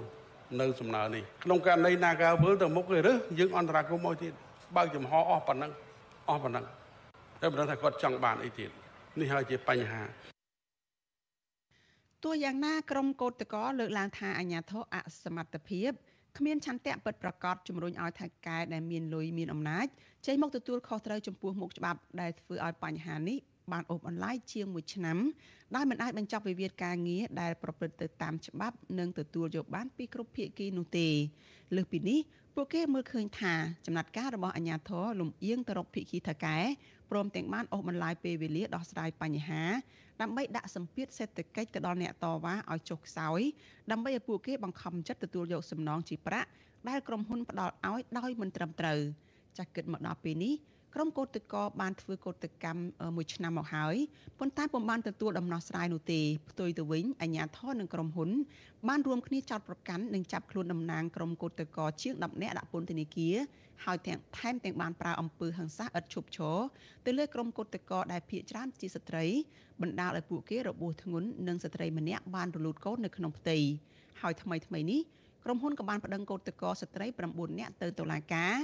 [0.61, 4.33] នៅសំណើនេះក្នុងករណីណាការវើទៅមុខគេរើសយើងអន្តរាគមឲ្យទៀត
[4.75, 5.71] បើកចំហអស់ប៉ុណ្ណឹង
[6.29, 6.65] អស់ប៉ុណ្ណឹង
[7.41, 8.69] តែមិនដឹងថាគាត់ចង់បានអីទៀត
[9.19, 10.03] នេះហើយជាបញ្ហា
[12.23, 15.91] ទោះយ៉ាងណាក្រមកោតតកលើកឡើងថាអាញាធរអសមត្ថភាព
[16.37, 19.85] គ្មានឆន្ទៈពិតប្រាកដជំរុញឲ្យថៃកែដែលមានលុយមានអំណាច
[20.25, 23.37] ចេញមកទទួលខុសត្រូវចំពោះមុខច្បាប់ដែលធ្វើឲ្យបញ្ហានេះ
[23.71, 25.17] បានអូសបន្លាយជាង1ឆ្នាំ
[25.75, 31.07] ដោយមិនអាចបញ្ចប់វិវាទការងារដែលប្រព្រឹត្តទៅតាមច្បាប់និងទទួលយកបានពីគ្រប់ភាគីនោះទេ
[31.75, 32.19] លើសពីនេះ
[32.55, 33.53] ពួកគេមើលឃើញថា
[33.85, 36.57] ចំណាត់ការរបស់អាជ្ញាធរលំអៀងទៅរកភាគីថៅកែ
[37.11, 39.63] ព្រមទាំងបានអូសបន្លាយពេលវេលាដោះស្រាយបញ្ហា
[40.21, 43.41] ដើម្បីដាក់សម្ពាធសេដ្ឋកិច្ចទៅដល់អ្នកតវ៉ាឲ្យចុះខ្សោយ
[43.91, 46.49] ដើម្បីឲ្យពួកគេបង្ខំចិត្តទទួលយកសំណងជាប្រាក់
[46.89, 48.99] ដែលក្រុមហ៊ុនផ្ដល់ឲ្យដោយមិនត្រឹមត្រូវ
[49.57, 50.53] ចាស់គិតមកដល់ពេលនេះ
[50.97, 52.81] ក្រុមកោតតកបានធ្វើកោតកម្ម
[53.15, 53.95] មួយឆ្នាំមកហើយ
[54.39, 58.29] ប៉ុន្តែពុំបានទទួលដំណោះស្រាយនោះទេផ្ទុយទៅវិញអាជ្ញាធរនិងក្រុមហ៊ុន
[58.87, 63.35] បានរួមគ្នាចោទប្រកាន់និងចាប់ខ្លួនតំណាងក្រុមកោតតកជាង10នាក់ដាក់ពន្ធនាគារ
[63.85, 66.57] ហើយទាំងថែមទាំងបានប្រើអំពើហិង្សាឥតឈប់ឈរ
[67.05, 69.25] ទៅលើក្រុមកោតតកដែលភៀសច្រើនជាស្ត្រី
[69.81, 73.57] បណ្ដាលឲ្យពួកគេរបួសធ្ងន់និងស្ត្រីម្នាក់បានរលូតកូននៅក្នុងផ្ទៃ
[74.21, 75.01] ហើយថ្មីថ្មីនេះ
[75.43, 78.55] ក្រុមហ៊ុនក៏បានប្តឹងកោតតកស្ត្រី9នាក់ទៅតុលាការ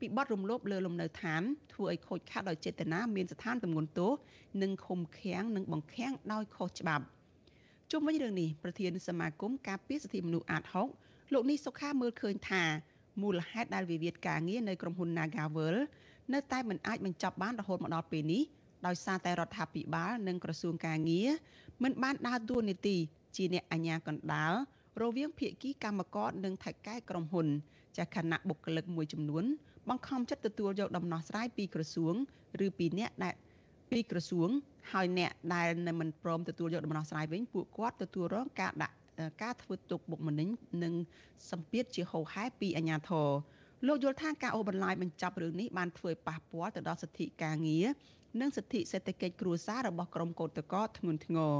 [0.00, 1.42] ពីបទរំលោភលើលំនៅឋាន
[1.72, 4.12] ធ្វើឲ្យខូចខាតដោយចេតនាមានស្ថានទម្ងន់ទោស
[4.62, 7.04] និងឃុំឃាំងនិងបង្ខាំងដោយខុសច្បាប់
[7.90, 10.62] ជុំវិញរឿងនេះប្រធានសមាគមការពារសិទ្ធិមនុស្សអាត
[10.98, 12.64] 6លោកនេះសុខាមើលឃើញថា
[13.22, 15.76] មូលហេតុដែលវិវាទការងារនៅក្រុមហ៊ុន Nagavel
[16.34, 18.42] នៅតែមិនអាចបញ្ចប់បានរហូតមកដល់ពេលនេះ
[18.86, 21.28] ដោយសារតែរដ្ឋាភិបាលនិងក្រសួងការងារ
[21.82, 22.96] មិនបានដើរតួនាទី
[23.36, 24.52] ជាអ្នកអាជ្ញាកណ្ដាល
[25.02, 27.46] រវាងភាគីកម្មករនិងថៅកែក្រុមហ៊ុន
[27.98, 29.44] ចាខណៈបុគ្គលិកមួយចំនួន
[29.88, 32.14] បង្ខំចិត្តទទួលយកដំណោះស្រាយពីក្រសួង
[32.66, 33.34] ឬពីអ្នកដែល
[33.90, 34.48] ពីក្រសួង
[34.92, 35.68] ហើយអ្នកដែល
[36.00, 38.94] មិនព្រមទទួលយកដំណោះស្រាយវិញពួកគាត់ទទួលរងការដាក់
[39.42, 40.48] ការធ្វើទុកបុកម្នេញ
[40.82, 40.94] និង
[41.50, 43.28] សម្ពាធជាហូរហែពីអាជ្ញាធរ
[43.86, 47.86] លោកយល់ថាការអូសបន្លាយបញ្ចប់រឿងនេះបានធ្វើឲ្យប៉ះពាល់ទៅដល់សិទ្ធិការងារ
[48.40, 51.54] និងសិទ្ធិសេដ្ឋកិច្ចគ្រួសាររបស់ក្រុមកោតក្រធ្ងន់ធ្ងរ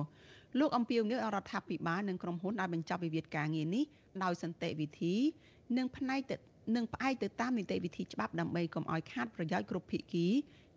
[0.58, 3.84] លោកអំពីងឲ្យរដ្ឋាភិបាលនិងក្រុមហ៊ុនដែលបញ្ចប់វិវាទការងារនេះ
[4.24, 5.14] ដោយសន្តិវិធី
[5.76, 6.36] និងផ្នែកទៅ
[6.74, 10.26] និងផ្អែកទៅតាមនីតិវិធីច្បាប់ដើម្បីកុំឲ្យខាតប្រយោជន៍គ្រប់ភាគី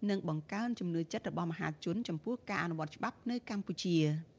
[0.09, 3.97] និងបង្កើនជំនឿចិត្តរបស់មហាជនចំពោះការអនុវត្តច្បាប់នៅកម្ពុជា។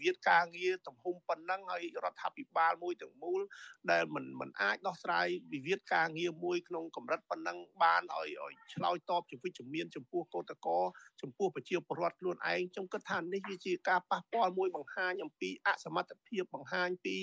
[0.00, 3.40] វិវាទការងារទំហំប៉ុណ្ណឹងហើយរដ្ឋាភិបាលមួយទាំងមូល
[3.90, 10.82] ដែលមិនមិនអាចដោះស្រាយវិវាទការងារមួយក្នុងកម្រិតប៉ុណ្ណឹងបានឲ្យឲ្យឆ្លើយតបជាវិជ្ជមានចំពោះកោតក្រ
[11.22, 17.16] ចំពោះប្រជាពលរដ្ឋខ្លួនឯងខ្ញុំគិតថានេះវាជាការប៉ះពាល់មួយបង្ហាញអំពីអសមត្ថភាពបង្ហាញពី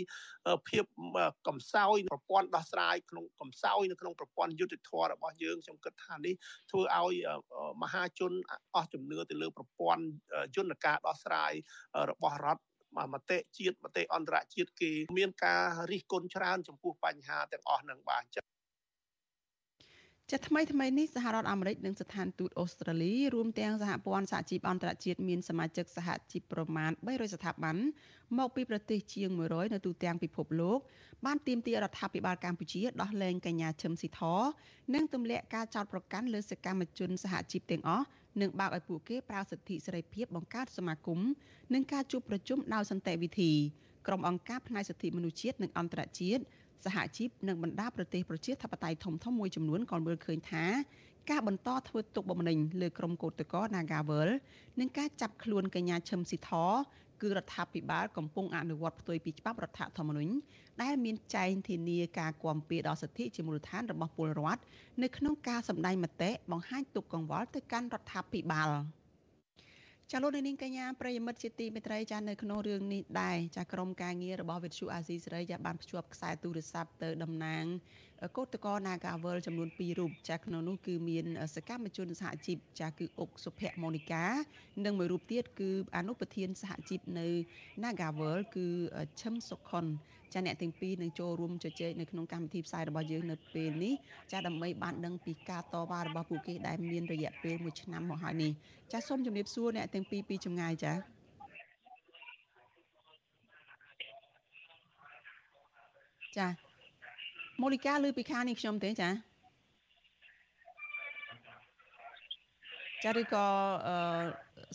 [0.70, 0.84] ភាព
[1.48, 6.34] កំសោយប្រព័ន្ធដោះស្រាយក្នុងកំសោយនៅក្នុងប្រព័ន្ធយុតិធធម៌របស់យើងខ្ញុំគិតថានេះ
[6.72, 7.14] ធ្វើឲ្យ
[7.82, 8.32] មហាជន
[8.76, 10.04] អស់ជំនឿទៅលើប្រព័ន្ធ
[10.56, 11.52] យន្តការដោះស្រាយ
[12.10, 12.64] របស់រដ្ឋ
[13.14, 18.24] មតិជាតិមតិអន្តរជាតិគេមានការរិះគន់ច្រើនចំពោះបញ្ហាទាំងអស់នឹងបាទ
[20.28, 27.78] អញ្ចឹងចាថ្មីថ្មីនេះសហរដ្ឋអាមេរិកនិងស្ថានទូតអូស្ត្រាលីរួមទាំងសហព័ន្ធសហជីពអន្តរជាតិមានសមាជិកសហជីពប្រមាណ300ស្ថាប័ន
[28.38, 30.80] មកពីប្រទេសជាង100នៅទូទាំងពិភពលោក
[31.26, 34.22] បានទាមទាររដ្ឋាភិបាលកម្ពុជាដោះលែងកញ្ញាឈឹមស៊ីធ
[34.94, 38.06] និងទម្លាក់ការចោទប្រកាន់លើសកម្មជនសហជីពទាំងអស់
[38.42, 41.20] និងបើកឲ្យពួកគេប្រើសិទ្ធិសេរីភាពបង្កើតសមាគម
[41.74, 43.54] និងការជួបប្រជុំដោយសន្តិវិធី
[44.08, 46.44] ក្រុមអង្គការផ្នែកសិទ្ធិមនុស្សជាតិនិងអន្តរជាតិ
[46.86, 50.66] សហជីពនិងបណ្ដាប្រទេសប្រជាធិបតេយ្យធំៗមួយចំនួនក៏មើលឃើញថា
[51.30, 54.30] ការបន្តធ្វើទុកបុកម្នេញលើក្រុមកោតក្រ Nagawal
[54.80, 56.52] និងការចាប់ខ្លួនកញ្ញាឈឹមស៊ីធ
[57.22, 60.34] គឺរដ្ឋាភិបាលកំពុងអនុវត្តផ្ទុយពីច្បាប់រដ្ឋធម្មនុញ្ញ
[60.82, 64.62] ដែលមានចែងធានាការគាំពៀដល់សិទ្ធិជាមូលដ្ឋានរបស់ពលរដ្ឋ
[65.02, 68.70] នៅក្នុងការសម្ដែងមតិបង្ហាញទុកកង្វល់ទៅកាន់រដ្ឋាភិបាល
[70.12, 77.66] ចាលោកនាងកញ្ញាប្រិយមិត្តជាទីមេត្រីចានៅក្នុងរឿងនេះដែរចាក្រុមការងាររបស់វិទ្យុអាស៊ីសេរីចាបានភ្ជាប់ខ្សែទូរស័ព្ទទៅតំណាង
[78.38, 84.26] កោតកោ Nagawal ចំនួន2រូបចាក្នុងនោះគឺមានសកម្មជនសហជីពចាគឺអុកសុភមនីកា
[84.86, 87.28] និងមួយរូបទៀតគឺអនុប្រធានសហជីពនៅ
[87.84, 88.68] Nagawal គឺ
[89.22, 89.86] ឈឹមសុខុន
[90.34, 93.94] ចាអ្នកទាំងពីរនឹងចូលរួមជជែកនៅក្នុងកម្មវិធីផ្សាយរបស់យើងនៅពេលនេះ
[94.32, 98.52] ចាដើម្បីបានដឹងពីការតវ៉ារបស់ពួកគេដែលមានរយៈពេល1ឆ្នាំមកហើយនេះ
[98.92, 100.94] ចាសូមជម្រាបសួរអ្នកទាំងពីរពីចម្ងាយចា
[106.38, 106.48] ចា
[107.62, 109.10] មូលិកាលើពីខាងនេះខ្ញុំទេចា
[113.04, 113.46] ចាឬក៏
[113.88, 113.96] អឺ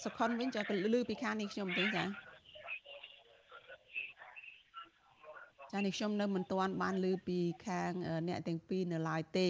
[0.05, 0.61] សុខុនវិញចា
[0.95, 2.05] លើពីខាងនេះខ្ញុំទេចា
[5.75, 7.93] ចានេះខ្ញុំនៅមិនទាន់បានលើពីខាង
[8.29, 9.49] អ្នកទាំងពីរនៅឡើយទេ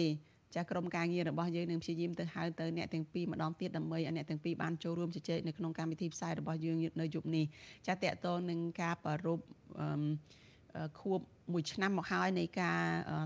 [0.55, 7.45] ចាក្រុមការងាររបស់យើងនឹងព្យាយាមទៅហៅទៅអ្នកទាំងពីរម្ដងទៀតដើម្បីឲ្យអ្នកទាំងពីរបានចូលរួមជជែកនៅក្នុងកម្មវិធីផ្សាយរបស់យើងនៅយប់នេះ
[7.87, 9.39] ចាតកតងនឹងការប្ររព
[9.79, 11.19] អឺខួប
[11.53, 12.79] មួយឆ្នាំមកហើយនៃការ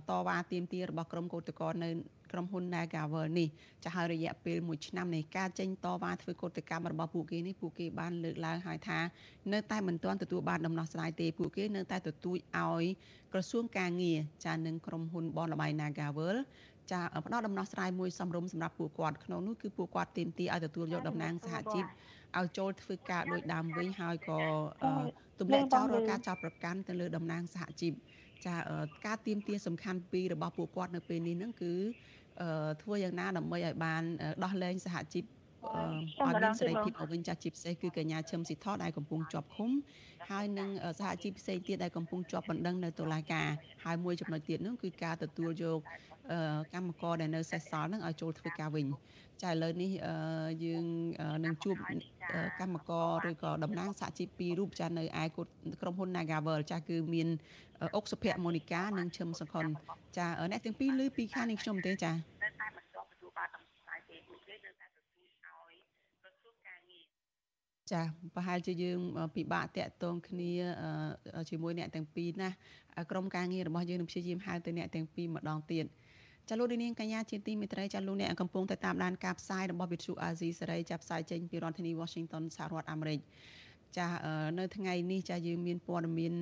[0.10, 1.90] តវ៉ាទាមទាររបស់ក្រុមកោតក្រនៅ
[2.32, 3.48] ក្រុមហ៊ុន Nagavel នេះ
[3.84, 9.00] ចាស់ហើយរយៈពេល1ឆ្នាំនៃការចេញតវ៉ាធ្វើកោតកម្មរបស់ពួកគេនេះពួកគេបានលើកឡើងហើយថា
[9.54, 12.84] នៅតែមិនទាន់ទទួលបានដំណោះស្រាយទេពួកគេនៅតែទទូចឲ្យ
[13.34, 16.38] ក្រសួងការងារចានឹងក្រុមហ៊ុនបនលបៃ Nagavel
[16.92, 21.86] ចាផ្ដល់ដំណោះស្រាយមួយសំរុំសម្រាប់ពួកគាត់ក្នុងនោះគឺពួកគាត់ទាមទារឲ្យទទួលយកតំណែងសហជីព
[22.38, 24.40] ឲ្យចូលធ្វើការដោយដើមវិញហើយក៏
[25.40, 27.94] ទម្លាក់ចោលរាល់ការចោទប្រកាន់ទៅលើតំណែងសហជីព
[28.46, 28.56] ចា
[29.06, 31.74] ការទៀមទាសំខាន់ពីររបស់ពួកគាត់នៅពេលនេះហ្នឹងគឺ
[32.82, 34.04] ធ្វើយ៉ាងណាដើម្បីឲ្យបាន
[34.44, 39.72] ដោះលែងសហជីពឲ្យមានសេរីភាពមកវិញចាស់ជាពិសេសគឺកញ្ញាឈឹមស៊ីថដែលកំពុងជាប់ឃុំ
[40.30, 40.70] ហើយនឹង
[41.00, 43.48] សហជីពផ្សេងទៀតដែលកំពុងជាប់បណ្ដឹងនៅតុលាការ
[43.84, 45.80] ហើយមួយចំណុចទៀតនោះគឺការទទួលយក
[46.74, 48.88] កម្មករដែលនៅសេសសល់នឹងឲ្យចូលធ្វើការវិញ
[49.44, 49.92] ចាឥឡូវនេះ
[50.64, 50.86] យើង
[51.46, 51.76] នឹងជួប
[52.60, 55.24] កម្មករឬក៏តំណាងសហជីពពីររូបចានៅឯ
[55.82, 57.28] ក្រុមហ៊ុន Nagavel ចាគឺមាន
[57.96, 59.66] អុកសុភ័ក្រមូនីកានិងឈឹមសង្ខុន
[60.18, 62.12] ចាអ្នកទាំងពីរឮពីខាងនេះខ្ញុំទេចា
[67.92, 68.02] ចា
[68.36, 69.00] ប្រហែលជាយើង
[69.36, 70.52] ពិបាកតាក់ទងគ្នា
[71.50, 72.50] ជាមួយអ្នកទាំងពីរណា
[73.12, 75.86] ក្រុមការងាររបស់យើងនឹងព្យាយាមហៅទៅអ្នកទាំងពីរម្ដងទៀត
[76.50, 83.20] ចាលោកនាងកញ្ញាជាទីមេត្រីចាលោកអ្នកកំពុងតែតាមដានការផ្សាយរបស់វិទ្យុអាស៊ីសេរីចាប់ផ្សាយចេញពីរដ្ឋធានី Washington សហរដ្ឋអាមេរិក
[83.98, 84.08] ចា
[84.60, 86.34] នៅថ្ងៃនេះចាយើងមានព័ត៌មាន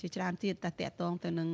[0.00, 1.50] ជាច្រើនទៀតតតតងទៅនឹង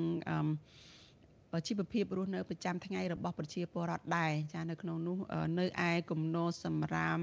[1.66, 5.18] ជីវភាពរស់នៅប្រចាំថ្ងៃរបស់ប្រជាពលរដ្ឋដែរចានៅក្នុងនោះ
[5.58, 7.20] នៅឯគំនរសម្រាម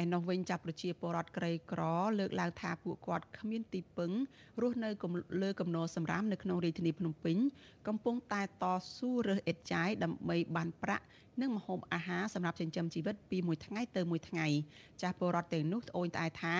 [0.00, 1.82] ឯនោះវិញចាប់ប្រជាពលរដ្ឋក្រីក្រ
[2.18, 4.12] លើកឡើងថាពួកគាត់គ្មានទីពឹង
[4.60, 4.90] រស់នៅ
[5.42, 7.36] លើគំនរសម្រាមនៅក្នុងរាជធានីភ្នំពេញ
[7.88, 8.64] កំពុងតែត
[8.96, 11.04] ស៊ូរើសអេតចាយដើម្បីបានប្រាក់
[11.40, 14.46] និងម្ហូបអាហារសម្រាប់ចិញ្ចឹមជីវិតពីមួយថ្ងៃទៅមួយថ្ងៃ
[15.02, 16.56] ចាស់ពលរដ្ឋទាំងនោះត្អូញត្អែថា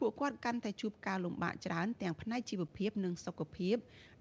[0.00, 3.76] ពួកគាត់កាន់តែជួបការលំបាកច្រើនទាំងផ្នែកជីវភាពនិងសុខភាព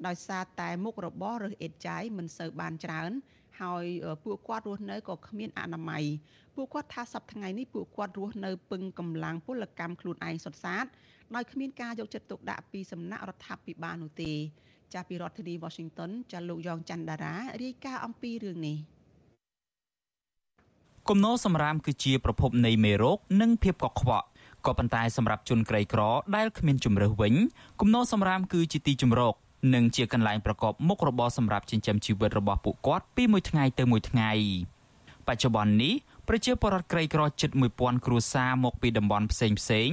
[0.07, 3.11] ដោយសារតែមុខរបររើសអេតចាយមិនសូវបានច្រើន
[3.61, 3.85] ហើយ
[4.23, 6.03] ពួកគាត់រស់នៅក៏គ្មានអនាម័យ
[6.55, 10.85] ពួកគាត់ថាសប្តាហ៍ថ្ងៃនេះពួកគាត់រស់នៅពឹងកម្លាំងពលកម្មខ្លួនឯងសុទ្ធសាធ
[11.35, 14.31] ដោយគ្មានការយកចិត្តទុកដាក់ពីសំណាក់រដ្ឋាភិបាលនោះទេ
[14.93, 18.77] ចាស់ពីរដ្ឋធានី Washington ចាស់លោកយ៉ងច័ន្ទដារារាយការណ៍អំពីរឿងនេះ
[21.09, 24.27] គំនោសម្រាមគឺជាប្រភពនៃមេរោគនិងភាពកខ្វក់
[24.65, 26.01] ក៏ប៉ុន្តែសម្រាប់ជនក្រីក្រ
[26.35, 27.33] ដែលគ្មានជំរើសវិញ
[27.79, 29.33] គំនោសម្រាមគឺជាទីជម្រក
[29.73, 34.31] និងជាកន្លែងប្រកបមុខរបរសម្រាប់ចិញ្ចឹមជីវិតរបស់ពួកគាត់ពីមួយថ្ងៃទៅមួយថ្ងៃ
[35.27, 35.93] បច្ចុប្បន្ននេះ
[36.27, 37.49] ប្រជាពលរដ្ឋក្រីក្រជិត
[37.79, 39.89] 1000គ្រួសារមកពីតំបន់ផ្សេងផ្សេង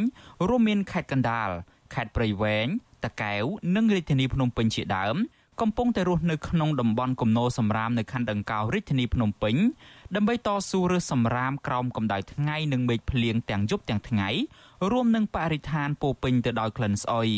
[0.49, 1.51] រួមមានខេត្តកណ្ដាល
[1.95, 2.67] ខេត្តព្រៃវែង
[3.05, 3.45] តាកែវ
[3.77, 5.17] និងរាជធានីភ្នំពេញជាដើម
[5.61, 9.57] កំពុងតែរស់នៅក្នុងតំបន់គំនរសម្រាមនៅខណ្ឌដង្កោរាជធានីភ្នំពេញ
[10.17, 14.29] ដើម្បីតស៊ូរើសសម្រាមក្រោមកម្ដៅថ្ងៃនិងមេឃភ្លៀងទាំងយប់ទាំងថ្ងៃ
[14.91, 17.31] រួមនឹងបរិស្ថានពោពេញទៅដោយក្លិនស្អុយ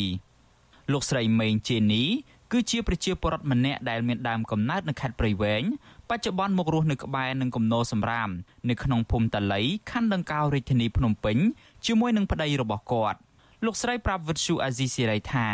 [0.91, 2.03] លោកស្រីមេងជេនី
[2.51, 5.63] គឺជាប្រជាពលរដ្ឋម្នាក់ដែលមានដើមកំណើតនៅខេត្តព្រៃវែង
[6.09, 8.29] បច្ចុប្បន្នមករស់នៅក្បែរនឹងគំនរសម្រាម
[8.69, 9.61] នៅក្នុងភូមិតាលី
[9.91, 11.37] ខណ្ឌដង្កោរាជធានីភ្នំពេញ
[11.85, 13.19] ជាមួយនឹងប្តីរបស់គាត់
[13.65, 15.47] លោកស្រីប្រាប់វិទ្យុអាស៊ីសេរីថា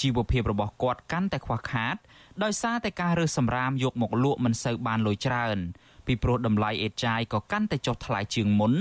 [0.00, 1.96] ជីវភាពរបស់គាត់កាន់តែខ្វះខាត
[2.42, 5.58] ដោយសារតែការរើសសម្រាមយកមកលក់មិនសូវបានលុយច្រើន
[6.06, 8.72] ពីព្រោះតម្លៃអេតចាយក៏កាន់តែចុះថ្លៃជាងមុន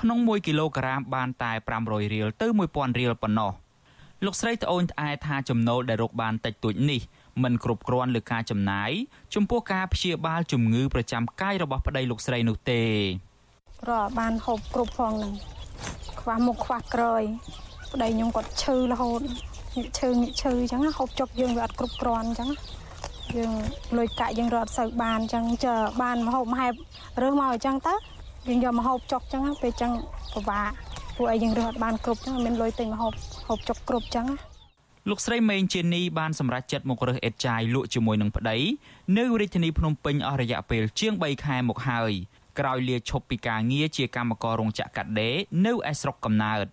[0.00, 1.52] ក្នុង1គីឡូក្រាមបានតែ
[1.82, 3.52] 500រៀលទៅ1000រៀលប៉ុណ្ណោះ
[4.24, 7.00] លោកស្រីត្អូញត្អែថាចំណូលដែលរកបានតិចតួចនេះ
[7.42, 8.90] មិនគ្រប់គ្រាន់លើការចំណាយ
[9.34, 12.82] ចំពោះការព្យាបាលជំងឺប្រចាំកាយរបស់ប្តីលោកស្រីនោះទេ
[13.88, 15.32] រកបានហូបគ្រប់ផងនឹង
[16.20, 17.22] ខ្វះមុខខ្វះក្រោយ
[17.92, 19.20] ប្តីខ្ញុំគាត់ឈឺរហូត
[19.76, 22.50] ញឹកឈឺញឹកឈឺអញ្ចឹងហូបចុកយើងវាអត់គ្រប់គ្រាន់អញ្ចឹង
[23.36, 23.52] យើង
[23.98, 26.72] លុយកាក់យើងរត់សូវបានអញ្ចឹង chờ បានមហូបមហែប
[27.22, 27.94] រើសមកអញ្ចឹងទៅ
[28.48, 29.92] យើងយកមហូបចុកអញ្ចឹងពេលអញ្ចឹង
[30.34, 30.70] ពិបាក
[31.16, 33.12] ពួកឯងយើងរើសអត់បានគ្រប់អញ្ចឹងមានលុយទិញមហូប
[33.48, 34.26] ហូបចុកគ្រប់អញ្ចឹង
[35.10, 38.56] លោកស្រីមេងជានីបានសម្រេចចិត្តមករើសអេតចាយលក់ជាមួយនឹងប្តី
[39.18, 42.12] នៅរាជធានីភ្នំពេញអស់រយៈពេលជាង3ខែមកហើយ
[42.58, 46.66] ក្រោយលាឈប់ពីការងារជាកម្មកររោងចក្រកាត់ដេរនៅឯស្រុកកំណើត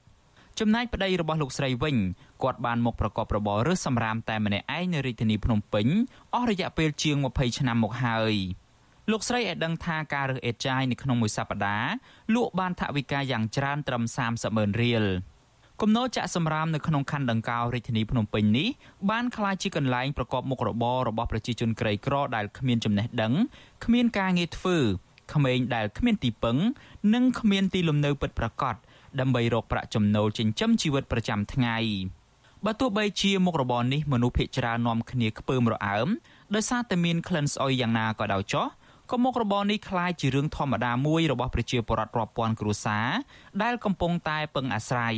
[0.59, 1.97] ចំណែកប្តីរបស់លោកស្រីវិញ
[2.43, 5.87] គាត់បានមកប្រកបរបររើសសម្រាមតែម្នាក់ឯងនៅរាជធានីភ្នំពេញ
[6.35, 8.33] អស់រយៈពេលជាង20ឆ្នាំមកហើយ
[9.11, 11.91] លោកស្រីឲ្យដឹងថាការរើសអេតចាយនៅក្នុងមួយសប្តាហ៍
[12.35, 15.05] លក់បានថវិកាយ៉ាងច្រើនត្រឹម30ម៉ឺនរៀល
[15.81, 18.67] គំនរចាក់សម្រាមនៅក្នុងខណ្ឌដង្កោរាជធានីភ្នំពេញនេះ
[19.09, 23.33] បានក្លាយជាកន្លែងប្រកបមុខរបររបស់ប្រជាជនក្រីក្រដែលគ្មានចំណេះដឹង
[23.85, 24.77] គ្មានការងារធ្វើ
[25.33, 26.57] ក្មេងដែលគ្មានទីពឹង
[27.13, 28.75] និងគ្មានទីលំនៅពិតប្រាកដ
[29.20, 31.76] ដើម្បីរកប្រាក់ចំណូលចិញ្ចឹមជីវិតប្រចាំថ្ងៃ
[32.64, 36.08] បើទោះបីជាមុខរបរនេះមនុស្សភាគច្រើននាំគ្នាខ្ពើមរអើម
[36.54, 38.66] ដោយសារតែមានក្លិនស្អុយយ៉ាងណាក៏ដោយចុះ
[39.10, 43.08] ក៏មុខរបរនេះคล้ายជារឿងធម្មតាមួយរបស់ប្រជាពលរដ្ឋរាប់ពាន់គ្រួសារ
[43.62, 45.16] ដែលកំពុងតែពឹងអាស្រ័យ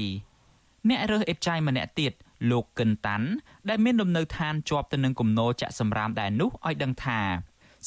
[0.89, 2.13] អ្នករើសអេតចៃម្នាក់ទៀត
[2.51, 3.27] លោកកិនតាន់
[3.69, 7.21] ដែលមានលំនៅឋានជាប់ទៅនឹងគំនរចាក់សម្រាមដែរនោះឲ្យដឹងថា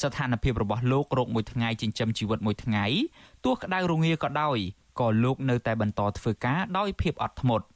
[0.01, 2.85] ស្ថានភាពរបស់លោករកមួយថ្ងៃចិញ្ចឹមជីវិតមួយថ្ងៃ
[3.45, 4.57] ទោះក្តៅរងាក៏ដោយ
[5.00, 7.66] ក៏លោកនៅតែបន្តធ្វើការដោយភាពអត់ធ្មត់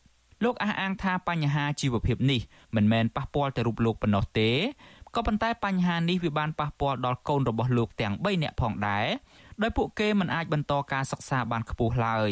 [0.45, 2.41] លោកអះអាងថាបញ្ហាជីវភាពនេះ
[2.77, 4.51] មិនមែនប៉ះពាល់តែរូបលោកប៉ុណ្ណោះទេ
[5.15, 9.07] ក៏ប៉ុន្តែបញ្ហានេះវាបានប៉ះពាល់ដល់កូនរបស់លោកទាំង3នាក់ផងដែរ
[9.63, 12.31] ដោយពួកគេមិនអាចបន្តការសិក្សាបានខ្ពស់ឡើយ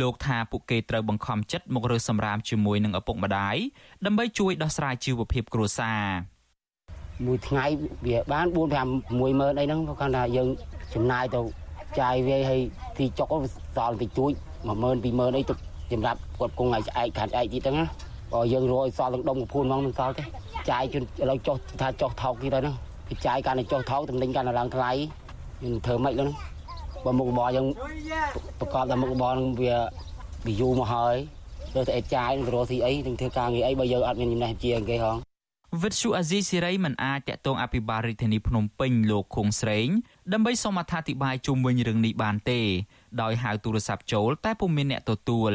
[0.00, 3.56] លោកថាពួកគេត្រូវបង្ខំចិត្តមករើសសម្រាមជាមួយនឹងឪពុកម្ដាយ
[4.06, 6.04] ដើម្បីជួយដោះស្រាយជីវភាពគ្រួសារ
[7.26, 7.64] មួយថ្ងៃ
[8.06, 10.48] វាបាន4 5 10000អីហ្នឹងគាត់ថាយើង
[10.94, 11.40] ចំណាយទៅ
[12.00, 12.60] ចាយវាឲ្យ
[12.98, 13.28] ទីចុក
[13.76, 14.32] សល់តិចតួច
[14.68, 15.54] 10000 20000អីទៅ
[15.92, 17.76] សម្រាប់គាត់គង់ឲ្យឆ្អែកខាត់ឆ្អែកទៀតហ្នឹង
[18.32, 20.22] បើយើងរយសល់ទាំងដុំកពួនហ្មងមិនសល់ទេ
[20.70, 22.76] ចាយជន់ឥឡូវចុះថាចុះថោកទៀតហើយហ្នឹង
[23.08, 24.90] ពីចាយកាន់តែចុះថោកតំណែងកាន់តែឡើងថ្លៃ
[25.62, 26.30] យើងធ្វើម៉េចហ្នឹង
[27.04, 27.66] បើមុខរបរយើង
[28.60, 29.76] ប្រកបតែមុខរបរនឹងវា
[30.46, 31.16] វាយូរមកហើយ
[31.74, 35.16] ទៅតែចាយនឹងរស់ទីអីនឹងធ្វើការងារអីបើយើងអត់មានចំណេះជាងគេហង
[35.82, 39.88] វិទ្យុអាស៊ីសេរីមិនអាចតាក់ទងអភិបាលរាជធានីភ្នំពេញលោកខុងស្រេង
[40.32, 42.60] ដើម្បីសូមអត្ថាធិប្បាយជុំវិញរឿងនេះបានទេ
[43.22, 45.52] ដោយហៅទូរស័ព្ទចូល តែពុំមានអ្នកទទួល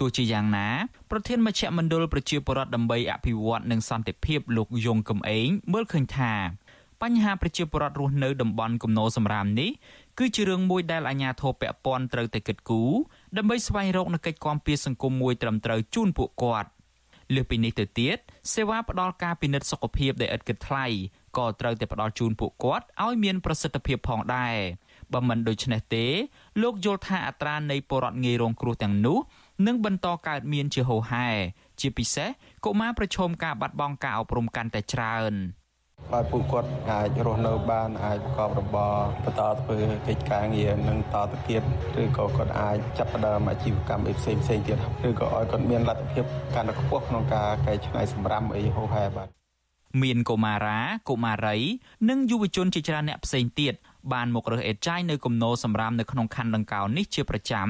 [0.00, 0.68] ទោះជាយ៉ាងណា
[1.10, 6.34] ប្រធានមជ្ឈមណ្ឌលប្រជាពលរដ្ឋដើម្បីអភិវឌ្ឍនិងសន្តិភាពលោកយងកំឯងមើលឃើញថា
[7.02, 9.70] បញ្ហាប្រជាពលរដ្ឋរស់នៅតំបន់គំនរសម្រាមនេះ
[10.18, 12.92] គឺជារឿងមួយដែលអាជ្ញាធរពាក់ព័ន្ធត្រូវតែគិតគូរ
[13.36, 16.68] ដើម្បីស្វែងរកនូវកិច្ចគាំពារសង្គមមួយត្រឹមត្រូវជូនពួកគាត់
[17.34, 18.18] លើសពីនេះទៅទៀត
[18.54, 20.86] សេវាផ្ដល់ការពិនិត្យសុខភាពដែលឥតគិតថ្លៃ
[21.36, 24.56] ក៏ត្រូវតែផ្ដល់ជូនពួកគាត់ឲ្យមានប្រសិទ្ធភាពផងដែរ
[25.12, 26.06] បើមិនដូច្នេះទេ
[26.62, 29.18] លោកយល់ថាអត្រានៃពលរដ្ឋងាយរងគ្រោះទាំងនោះ
[29.66, 31.28] នឹងបន្តកើតមានជាហូរហែ
[31.80, 32.28] ជាពិសេស
[32.64, 35.34] កុមារប្រឈមការបាត់បង់ការអប់រំកាន់តែច្រើន
[36.12, 41.62] បើពួកគាត់អាចរស់នៅបានអាចប្រកបរបរបន្តធ្វើកិច្ចការងារនឹងតទៅទៀត
[42.02, 46.24] ឬក៏គាត់អាចចាប់ផ្ដើមអាជីវកម្មអីផ្សេងផ្សេងទៀតឬក៏ឲ្យគាត់មានលទ្ធភាព
[46.54, 49.37] កាន់តែខ្ពស់ក្នុងការកែច្នៃសម្រាមអីហូរហែបាទ
[50.02, 50.78] មានកុមារា
[51.08, 51.58] កុមារី
[52.08, 53.74] និងយុវជនជាច្រើនអ្នកផ្សេងទៀត
[54.12, 57.68] បានមករើសអេតចាយនៅគំនរសម្រាមនៅក្នុងខណ្ឌដង្កោនេះជាប្រចាំ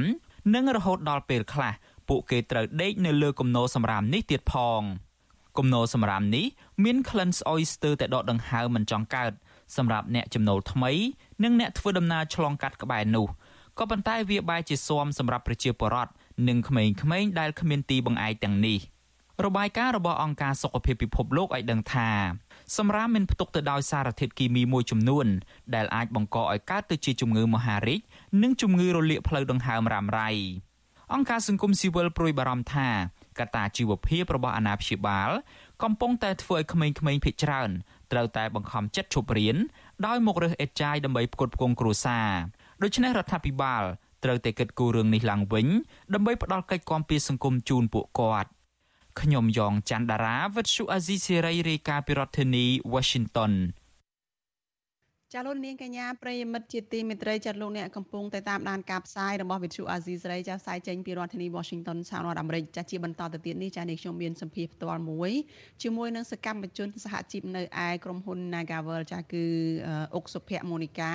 [0.54, 1.72] និងរហូតដល់ពេលខ្លះ
[2.08, 4.82] ពួកគេត្រូវដេកនៅលើគំនរសម្រាមនេះទៀតផង
[5.58, 6.46] គំនរសម្រាមនេះ
[6.84, 9.32] មានក្លិនស្អុយស្ទើរតែដកដង្ហើមមិនចង់កើត
[9.76, 10.92] សម្រាប់អ្នកចំណូលថ្មី
[11.44, 13.26] និងអ្នកធ្វើដំណើរឆ្លងកាត់ក្បែរនោះ
[13.78, 16.12] ក៏ប៉ុន្តែវាបែរជាស៊ាំសម្រាប់ប្រជាពលរដ្ឋ
[16.48, 18.78] និងក្មេងៗដែលគ្មានទីបង្អែកទាំងនេះ
[19.46, 22.10] របាយការណ៍របស់អង្គការសុខភាពពិភពលោកឲ្យដឹងថា
[22.76, 25.26] សម្រាមមានផ្ទុកទៅដោយសារធាតុគីមីមួយចំនួន
[25.74, 28.00] ដែលអាចបង្កឲ្យកើតទៅជាជំងឺមហារីក
[28.42, 30.30] និងជំងឺរលាកផ្លូវដង្ហើមរ៉ាំរ៉ៃ
[31.14, 32.88] អង្គការសង្គមស៊ីវិលព្រួយបារម្ភថា
[33.38, 35.30] កត្តាជីវភាពរបស់អាណាព្យាបាល
[35.82, 37.70] កំពុងតែធ្វើឲ្យក្មេងៗភ័យច្រើន
[38.12, 39.56] ត្រូវតែបង្ខំចិត្តឈប់រៀន
[40.06, 42.30] ដោយមករើសអេតចាយដើម្បីផ្គត់ផ្គង់គ្រួសារ
[42.82, 43.82] ដូច្នេះរដ្ឋាភិបាល
[44.24, 45.66] ត្រូវតែគិតគូររឿងនេះឡើងវិញ
[46.14, 48.50] ដើម្បីផ្ដល់កិច្ចគាំពារសង្គមជូនពួកគាត់
[49.20, 53.52] ខ្ញុំយ៉ងច័ន្ទដារាវិទ្យុអាស៊ីសេរីរាយការណ៍ពីរដ្ឋធានី Washington
[55.34, 65.32] ចាលោកនាងកញ្ញាប្រិយមិត្តជាទីមេត្រីចាលោកអ្នកកំពុងតែតាមដានការផ្សាយរបស់វិទ្យុអាស៊ីសេរីចាផ្សាយចេញពីរដ្ឋធានី Washington សហរដ្ឋអាមេរិកចាជាបន្តទៅទៀតនេះចានេះខ្ញុំមានសម្ភារផ្ទាល់មួយ
[65.82, 69.44] ជាមួយនឹងសកម្មជនសហជីពនៅឯក្រុមហ៊ុន Nagavel ចាគឺ
[70.14, 71.12] អុកសុភ័ក្រមូនីកា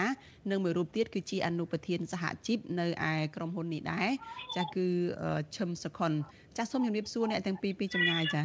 [0.52, 4.10] និងមួយរូបទៀតគឺជាអនុប្រធានសហជីពនៅឯក្រុមហ៊ុននេះដែរ
[4.56, 4.86] ចាគឺ
[5.56, 6.12] ឈឹមសុខុន
[6.58, 8.44] ចាសូមជម្រាបសួរអ្នកទាំងពីរពីចម្ងាយចា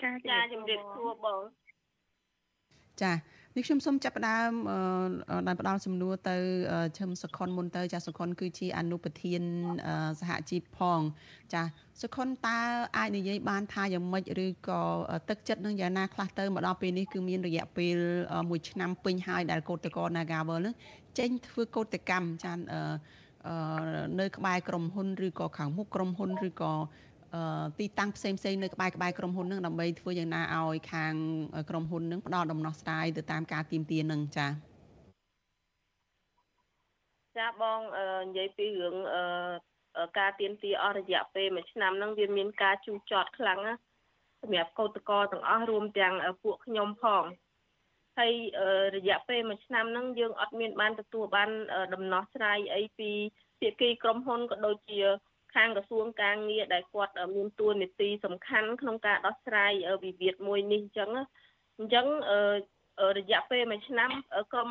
[0.00, 1.40] ចាជម្រាបសួរបង
[3.02, 3.12] ចា
[3.56, 4.50] នេះខ្ញុំសូមចាប់ផ្ដើម
[5.46, 6.36] ដោយផ្ដល់សំណួរទៅ
[6.98, 9.42] ឈឹមសុខុនមុនទៅ ចាសុខុនគឺជាអនុប្រធាន
[10.20, 11.00] សហជីពផង
[11.54, 11.62] ចា
[12.02, 12.60] សុខុនតើ
[12.96, 14.82] អាចនិយាយបានថាយ៉ាងម៉េចឬក៏
[15.28, 17.96] ទឹកចិត្តនឹងយ៉ាងណាខ្លះទៅមកដល់ពេលនេះគឺមានរយៈពេល
[18.34, 20.74] 1ឆ្នាំពេញហើយដែលកោតតក Nagavel នឹង
[21.18, 22.52] ចេញធ្វើកោតកម្មចា
[24.20, 26.72] នៅក្បែរក្រុមហ៊ុនឬក៏ខាងមុខក្រុមហ៊ុនឬក៏
[27.78, 31.14] ទីតាំងផ្សេងផ្សេងនៅក្បែរក្បែរក្រុមហ៊ុននឹងដើម្បីធ្វើយ៉ាងណាឲ្យខាង
[31.70, 34.50] ក្រុមហ៊ុននឹងផ្ដល់ដំណោះស្រាយទៅតាមការទៀមទានឹងចា៎
[37.38, 37.80] ចាបង
[38.28, 38.96] និយាយពីរឿង
[40.18, 43.74] ការទៀមទាអស់រយៈពេលមួយឆ្នាំហ្នឹងវាមានការជូរចត់ខ្លាំងណា
[44.42, 47.24] សម្រាប់កោតកោទាំងអស់រួមទាំងពួកខ្ញុំផង
[48.18, 48.32] ហើយ
[48.96, 51.50] រយៈពេលមួយឆ្នាំហ្នឹងយើងអត់មានបានទទួលបាន
[51.94, 53.10] ដំណោះស្រាយអីពី
[53.60, 55.00] ភាគីក្រុមហ៊ុនក៏ដូចជា
[55.54, 59.72] ខាងក្រសួងការងារដែលគាត់មានតួនាទីសំខាន់ក្នុងការដោះស្រាយ
[60.04, 61.10] វិវាទមួយនេះអញ្ចឹង
[61.78, 62.06] អញ្ចឹង
[63.18, 64.10] រយៈពេលមួយឆ្នាំ
[64.52, 64.70] ក្រុម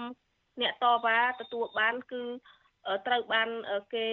[0.61, 2.23] អ្នកតវ៉ាទទួលបានគឺ
[3.07, 3.49] ត្រូវបាន
[3.95, 4.07] គេ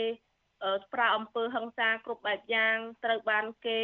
[0.94, 3.78] ប្រើអំពើហិង្សាគ្រប់បែបយ៉ាងត្រូវបានគេ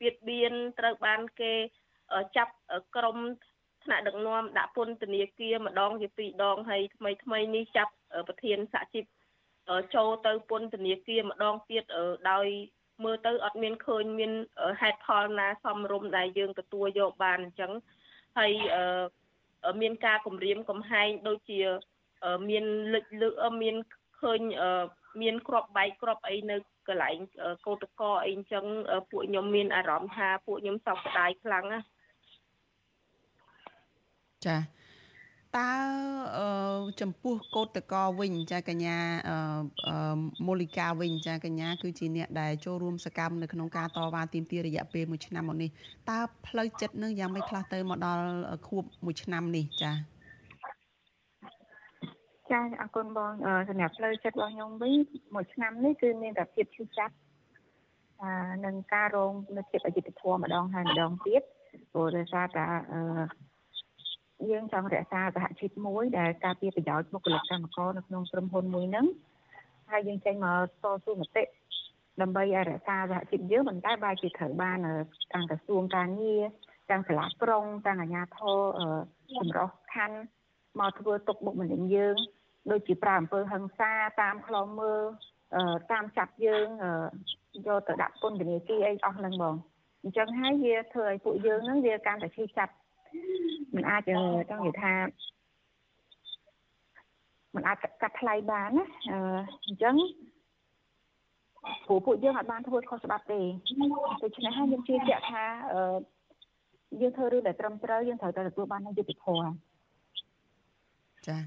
[0.00, 1.52] ពៀតបៀនត្រូវបានគេ
[2.36, 2.54] ចាប់
[2.96, 3.16] ក្រុម
[3.84, 7.92] ថ្នាក់ដឹកនាំដាក់ពន្ធនាគារម្ដងជាពីរដងហើយថ្មីថ្មីនេះចាប់
[8.28, 9.04] ប្រធានសហជីព
[9.94, 11.84] ចូលទៅពន្ធនាគារម្ដងទៀត
[12.30, 12.46] ដោយ
[13.04, 14.32] មើលទៅអត់មានឃើញមាន
[14.80, 17.72] ហេតុផលណាសមរម្យដែលយើងទទួលយកបានអញ្ចឹង
[18.38, 18.52] ហើយ
[19.80, 21.60] មានការគម្រាមកំហែងដូចជា
[22.48, 22.64] មាន
[22.94, 23.30] លិចលឺ
[23.62, 23.76] មាន
[24.20, 24.40] ឃើញ
[25.22, 26.56] មានក្របបែកក្របអីនៅ
[26.88, 27.16] កន្លែង
[27.66, 28.64] កោតកអីអញ្ចឹង
[29.10, 31.80] ពួកខ្ញុំមានអារម្មណ៍ថាពួកខ្ញុំសោកស្ដាយខ្លាំងណា
[34.46, 34.56] ចា
[35.56, 35.72] តើ
[37.00, 38.96] ចំពោះកោតកោវិញចាកញ្ញា
[40.46, 45.70] មូលិកាវិញចាកញ្ញាគឺជាអ្នកដែលចូលរួមសកម្មនៅក្នុងការតវ៉ាទាមទាររយៈពេល1ឆ្នាំមកនេះ
[46.10, 48.24] តើផ្លូវចិត្តនឹងយ៉ាងម៉េចខ្លះទៅមកដល់
[48.68, 49.92] ខួប1ឆ្នាំនេះចា
[52.50, 53.32] ចាអរគុណបង
[53.68, 54.94] សម្រាប់ផ្លូវចិត្តរបស់ខ្ញុំវិញ
[55.34, 57.14] មួយឆ្នាំនេះគឺមានតែភាពឈឺចាប់
[58.22, 58.32] អា
[58.64, 61.42] នឹងការរងនៅភាពអយុត្តិធម៌ម្ដងហើយម្ដងទៀត
[61.92, 63.00] ព្រោះដោយសារតែអឺ
[64.50, 69.06] យើងចង់រក្សាសហជីពមួយដែលការពារប្រយោជន៍បុគ្គលិកកម្មករនៅក្នុងក្រុមហ៊ុនមួយហ្នឹង
[69.90, 71.44] ហើយយើងចេញមកតស៊ូមតិ
[72.20, 74.78] ដើម្បីឲ្យរក្សាសហជីពយើងប៉ុន្តែបែរជាត្រូវបាន
[75.32, 76.42] ទាំងក្រសួងការងារ
[76.90, 78.58] ទាំងសាលាក្រុងទាំងអាជ្ញាធរ
[79.36, 80.18] ចម្រុះខណ្ឌ
[80.80, 82.16] មកធ្វើទុកបុកម្នេញយើង
[82.70, 85.02] ដូចជាប្រើអំពើហិង្សាតាមខ្លងមើល
[85.92, 86.66] តាមចាប់យើង
[87.66, 89.54] យកទៅដាក់ពន្ធនាគារអីអស់ហ្នឹងបង
[90.02, 92.72] អញ្ចឹងហើយវាធ្វើឲ្យពួកយើងហ្នឹងវាកាន់តែឈឺចាប់
[93.75, 94.93] มันអាចចង់និយាយថា
[97.55, 98.85] มันអាចកាត់ថ្លៃបានណា
[99.65, 99.95] អញ្ចឹង
[101.85, 103.41] ព្រោះពួកយើងអាចបានធ្វើខុសច្បាប់ទេ
[104.23, 105.43] ដូច្នេះហើយខ្ញុំជឿជាក់ថា
[107.01, 109.51] យើងធ្វើរឿងដែលត្រឹមត្រូវយើងត្រូវតែទទួលបាននូវយុត្តិធម៌
[111.27, 111.37] ចា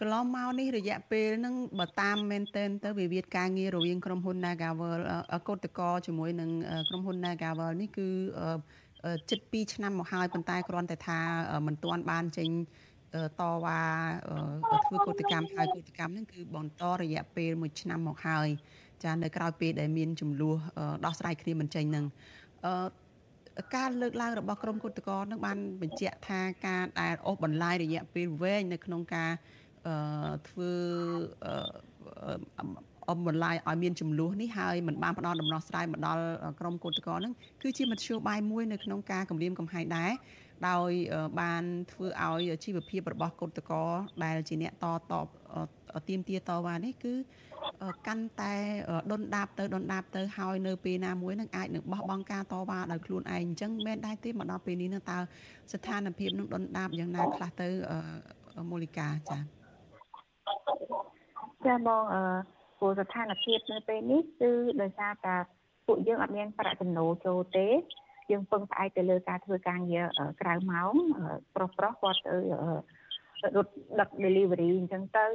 [0.00, 5.00] កន្លងមកនេះរយៈពេលហ្នឹងបើតាមមែនតែនទៅវិវាទការងាររវាងក្រុមហ៊ុន Nagavel
[5.48, 6.50] កោតកោជាមួយនឹង
[6.88, 8.08] ក្រុមហ៊ុន Nagavel នេះគឺ
[9.29, 11.19] ជិត2ឆ្នាំមកហើយប៉ុន្តែគ្រាន់តែថា
[11.67, 12.49] មិនទាន់បានចេញ
[13.39, 13.81] តវ៉ា
[14.85, 18.47] ធ្វើកោតកម្មហើយកោតកម្មហ្នឹងគឺបន្តរយៈពេល1ឆ្នាំមកហើយ
[19.03, 20.55] ចានៅក្រៅពេលដែលមានចំនួន
[21.05, 22.05] ដោះស្រាយគ្នាមិនចេញហ្នឹង
[22.65, 29.31] អឺការលើកឡើងរបស់ក្រមគុតកោនឹងបានបញ្ជាក់ថាការដែលអូសបន្លាយរយៈពេលវែងនៅក្នុងការ
[29.87, 30.73] អឺធ្វើ
[33.09, 36.21] អមបន្លាយឲ្យមានចំនួននេះហើយมันបានផ្ដល់ដំណោះស្រាយមកដល់
[36.59, 40.11] ក្រមគឧតកោនឹងគឺជាមធ្យោបាយមួយនៅក្នុងការគម្រាមកំហែងដែរ
[40.69, 40.91] ដោយ
[41.39, 43.83] បានធ្វើឲ្យជីវភាពរបស់គឧតកោ
[44.23, 45.13] ដែលជាអ្នកតត
[46.07, 47.13] ទៀមទាតវ៉ានេះគឺ
[48.07, 48.53] កាន់តែ
[49.11, 55.17] ដុនដាបទៅដុនដាបទៅហើយនៅពេលណាមួយនឹងអាចនឹងបោះបង់ការតវ៉ាដោយខ្លួនឯងអញ្ចឹងមិនដែរទេមកដល់ពេលនេះនឹងតើ
[55.73, 57.67] ស្ថានភាពនឹងដុនដាបយ៉ាងណាខ្លះទៅ
[58.71, 59.41] មូលិកាចា៎
[61.65, 64.51] ចាបងអឺ ព្រោះស្ថានភាពនៅពេលនេះគឺ
[64.81, 65.35] ដោយសារតែ
[65.87, 67.67] ពួកយើងអត់មានប្រាក់ចំណូលចូលទេ
[68.31, 70.05] យើងពឹងផ្អែកទៅលើការធ្វើការងារ
[70.41, 70.93] ក្រៅម៉ោង
[71.55, 72.35] ប្រុសប្រុសគាត់ទៅ
[73.55, 75.25] រត់ដឹក delivery អញ្ចឹងទៅ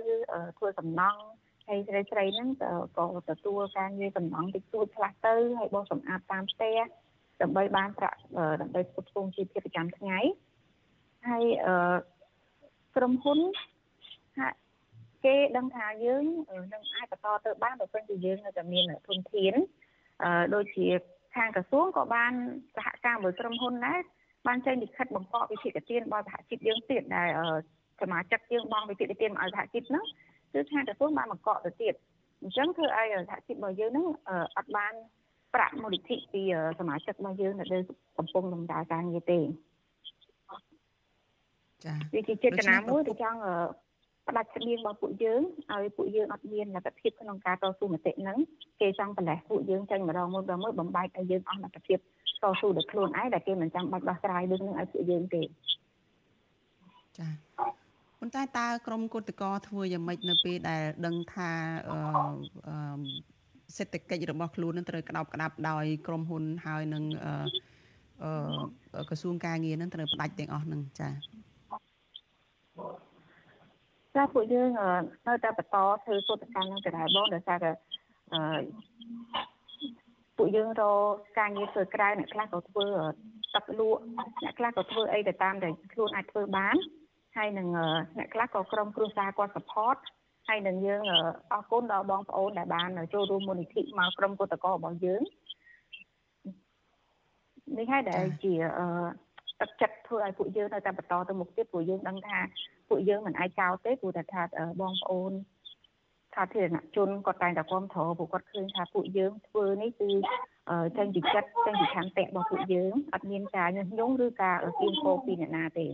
[0.58, 1.20] ធ្វើសំណង់
[1.68, 2.48] ហើយស្រីស្រីហ្នឹង
[2.98, 6.78] ក៏ទទួលការងារសំណង់តិចតួចខ្លះទៅហើយបោះសម្អាតតាមផ្ទះ
[7.42, 8.18] ដើម្បីបានប្រាក់
[8.60, 10.18] ដើម្បីផ្គត់ផ្គង់ជីវភាពប្រចាំថ្ងៃ
[11.28, 11.44] ហើយ
[12.96, 13.38] ក្រុមហ៊ុន
[14.38, 14.58] ហាក់
[15.24, 16.24] គេដឹងថាយើង
[16.72, 19.54] នឹងអាចបន្តទៅបានបើសិនជាយើងនៅតែមានធនធាន
[20.22, 20.86] អឺដូចជា
[21.36, 22.32] ខាងក្រសួងក៏បាន
[22.76, 24.00] សហការមួយក្រុមហ៊ុនដែរ
[24.46, 27.28] បានចេញលិខិតបង្កក់វិធានទានរបស់សហជីពយើងទៀតដែល
[28.00, 30.04] សមាជិកយើងបងវិធានទានមកឲ្យសហជីពហ្នឹង
[30.52, 31.94] គឺខាងក្រសួងបានបង្កក់ទៅទៀត
[32.42, 34.06] អញ្ចឹងធ្វើឲ្យសហជីពរបស់យើងហ្នឹង
[34.56, 34.94] អត់បាន
[35.54, 36.42] ប្រាក់មូលនិធិពី
[36.78, 37.74] សមាជិករបស់យើងដែល
[38.18, 39.40] កំពុងដំណើរការងារទេ
[41.84, 43.38] ចាវាជាចេតនាមួយដែលចង់
[44.28, 45.40] ផ្ដាច់ស្បៀងរបស់ពួកយើង
[45.72, 48.38] ឲ្យពួកយើងអត់មានលទ្ធភាពក្នុងការតស៊ូមតិហ្នឹង
[48.80, 51.98] គេចង់ប្រឡេះពួកយើងចេញម្ដងមួយម្ដងមួយបំបែកឲ្យយើងអស់លទ្ធភាព
[52.42, 55.42] តស៊ូដោយខ្លួនឯងដែលគេមិនចាំបាច់ដោះស្រាយរឿងហ្នឹងឲ្យពួកយើងទេ
[57.18, 57.28] ចា
[58.20, 61.50] ប៉ុន្តែតើក្រមគុតកោធ្វើយ៉ាងម៉េចនៅពេលដែលដឹងថា
[61.88, 62.76] អឺ
[63.76, 71.12] សេដ្ឋកិច្ចរបស់ខ្លួននឹងត្រូវក្តោបក្តាប់ដោយក្រុមហ៊ុនហើយនឹងអឺក្រសួងការងារនឹងត្រូវផ្ដាច់ទាំងអស់នឹងចា៎
[74.14, 74.68] ចាពួកយើង
[75.26, 77.70] នៅតែបន្តធ្វើកតកម្មនឹងដដែលបងដោយសារតែ
[78.32, 78.40] អឺ
[80.36, 82.86] ពួកយើងរកការងារធ្វើក្រៅអ្នកខ្លះក៏ធ្វើ
[83.54, 84.00] ទឹកលក់
[84.42, 86.76] អ្នកខ្លះក៏ធ្វើអីទៅតាមដែលខ្លួនអាចធ្វើបាន
[87.36, 87.68] ហើយនឹង
[88.18, 89.96] អ្នកខ្លះក៏ក្រុមគ្រួសារគាត់ support
[90.48, 91.02] ហើយនឹងយើង
[91.52, 95.22] អរគុណដល់បងប្អូនដែលបានចូលរួមមូលនិធិមកក្រុមកតករបស់យើង
[97.78, 98.54] នេះហើយដែលជា
[99.60, 102.38] ទឹកចិត្តធ្វើឲ្យពួកយើងនៅតែបន្តទៅមុខទៀតព្រោះយើងដឹងថា
[102.88, 104.42] ពួកយើងមិនអាចចោលទេព្រោះតែថា
[104.80, 105.32] បងប្អូន
[106.34, 110.10] សាធារណជនគាត់តែងតែគ្រប់គ្រងពួកគាត់ឃើញថាពួកយើងធ្វើនេះគឺ
[110.96, 115.86] ចេញពីចិត្តចេញពីខាងតេរបស់ពួកយើងអត់មានការញុះញង់ឬការគៀងគោពីអ្នកណាទេ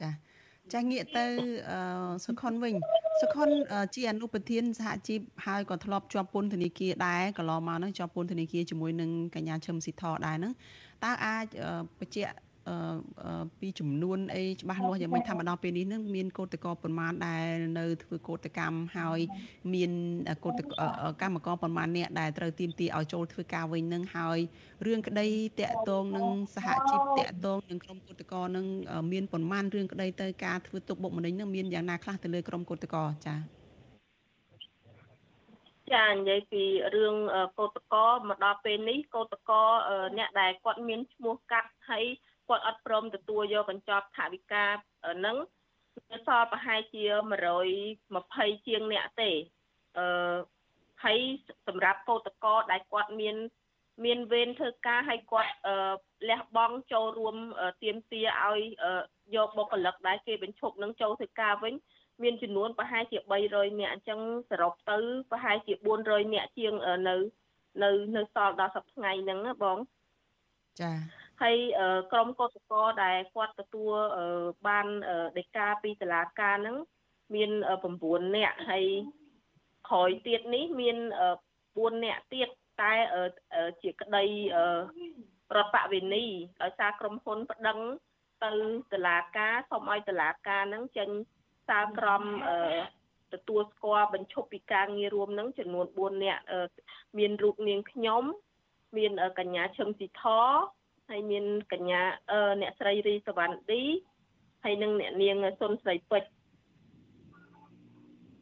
[0.00, 0.10] ចា
[0.72, 1.24] ចាងាកទៅ
[2.24, 2.74] សុខុនវិញ
[3.20, 3.48] សុខុន
[3.94, 10.52] ជាអនុប្រធានសហជីពហើយក៏ធ្លាប់ជាប់ពន្ធនាគារដែរកន្លងមកហ្នឹងជាប់ពន្ធនាគារជាមួយនឹងកញ្ញាឈឹមស៊ីធដែរហ្នឹង
[11.04, 11.46] តើអាច
[12.00, 12.32] បញ្ជាក់
[13.60, 17.46] ពីចំនួនអីច្បាស់លាស់យ៉ាងម៉េចថាមកដល់ពេលនេះនឹងមានកោតក្រប្រមាណដែល
[17.78, 19.20] នៅធ្វើកោតកម្មហើយ
[19.74, 19.90] មាន
[20.44, 20.60] កោត
[21.20, 24.38] កម្មករប្រមាណអ្នកដែលត្រូវទៀមទីឲ្យចូលធ្វើការវិញនឹងហើយ
[24.86, 25.26] រឿងក្តី
[25.60, 28.66] តាក់ទងនឹងសហជីពតាក់ទងនឹងក្រុមកោតក្រនឹង
[29.12, 33.60] មានប្រមាណរឿងក្តីទៅការធ្វើទុកបុកម្នេញនឹងមានយ៉ាងណាខ្លះទៅលើក្រុមកោតក្រចា៎
[35.94, 36.64] ចានិយាយពី
[36.94, 37.14] រឿង
[37.58, 39.62] កោតកោមកដល់ពេលនេះកោតកោ
[40.18, 42.04] អ្នកដែលគាត់មានឈ្មោះកាត់ហើយ
[42.50, 45.36] គាត់អត់ព្រមទទួលយកកញ្ចប់ថវិកាហ្នឹង
[46.12, 47.04] នៅសល់ប្រហែលជា
[47.86, 49.30] 120ជាងអ្នកទេ
[49.98, 50.36] អឺ
[51.04, 51.18] ហើយ
[51.68, 53.36] សម្រាប់កោតកោដែលគាត់មាន
[54.04, 55.52] មានវេនធ្វើការឲ្យគាត់
[56.30, 57.36] លះបង់ចូលរួម
[57.82, 58.60] ទៀមទាឲ្យ
[59.36, 61.74] យកបុគ្គលិកដែលគេបញ្ឈប់នឹងចូលធ្វើការវិញ
[62.22, 64.20] មានចំនួនប្រហែលជា300នាក់អញ្ចឹង
[64.50, 64.98] សរុបទៅ
[65.30, 65.72] ប្រហែលជា
[66.04, 66.72] 400នាក់ជាង
[67.08, 67.16] នៅ
[67.82, 69.78] នៅនៅសល់ដល់សប្តាហ៍ថ្ងៃហ្នឹងណាបង
[70.80, 70.92] ចា
[71.42, 71.56] ហើយ
[72.12, 73.94] ក្រុមកោសកលដែលគាត់ទទួល
[74.66, 74.86] បាន
[75.38, 76.76] ដីកាពីតុលាការហ្នឹង
[77.34, 77.50] មាន
[77.92, 78.86] 9នាក់ហើយ
[79.88, 80.96] ក្រោយទៀតនេះមាន
[81.50, 82.48] 4នាក់ទៀត
[82.82, 82.92] តែ
[83.82, 84.24] ជាក្តី
[85.56, 86.26] រដ្ឋបវេនី
[86.62, 87.78] ដោយសារក្រុមហ៊ុនប្តឹង
[88.44, 88.50] ទៅ
[88.92, 91.08] តុលាការសូមឲ្យតុលាការហ្នឹងចេញ
[91.68, 92.58] សារក្រមអឺ
[93.34, 96.42] ទទួលស្គាល់បញ្ឈប់ពីការងាររួមនឹងចំនួន4នាក់
[97.18, 98.22] មានរូបនាងខ្ញុំ
[98.96, 100.24] មានកញ្ញាឈឹមស៊ីធ
[101.10, 102.02] ហើយមានកញ្ញា
[102.60, 103.82] អ្នកស្រីរីសវណ្ណឌី
[104.64, 106.28] ហើយនិងអ្នកនាងសុនស្រីពេជ្រ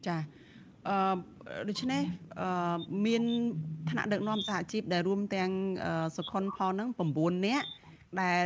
[0.07, 0.17] ចា
[0.87, 0.95] អឺ
[1.69, 2.03] ដូច្នេះ
[2.41, 3.23] អឺមាន
[3.89, 5.51] ថ្នាក់ដឹកនាំសហជីពដែលរួមទាំង
[6.17, 7.67] សុខុនផលនឹង9នាក់
[8.21, 8.45] ដែល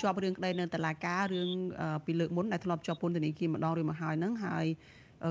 [0.00, 1.50] ជាប់រឿងក្តីនៅតុលាការរឿង
[2.06, 4.66] ពីលើកមុនដែលធ្លាប់ជាប់ពន្ធនាគារម្ដងឬមកហើយនឹងហើយ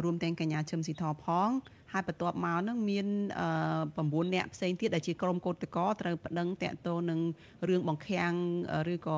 [0.04, 1.50] រួមទាំងកញ្ញាឈឹមស៊ីធផង
[1.92, 3.08] ហើយបន្ទាប់មកនឹងមាន
[3.70, 7.20] 9នាក់ផ្សេងទៀតដែលជាក្រុមកោតក្រត្រូវប្តឹងតាក់ទងនឹង
[7.70, 8.34] រឿងបង្ខាំង
[8.94, 9.18] ឬក៏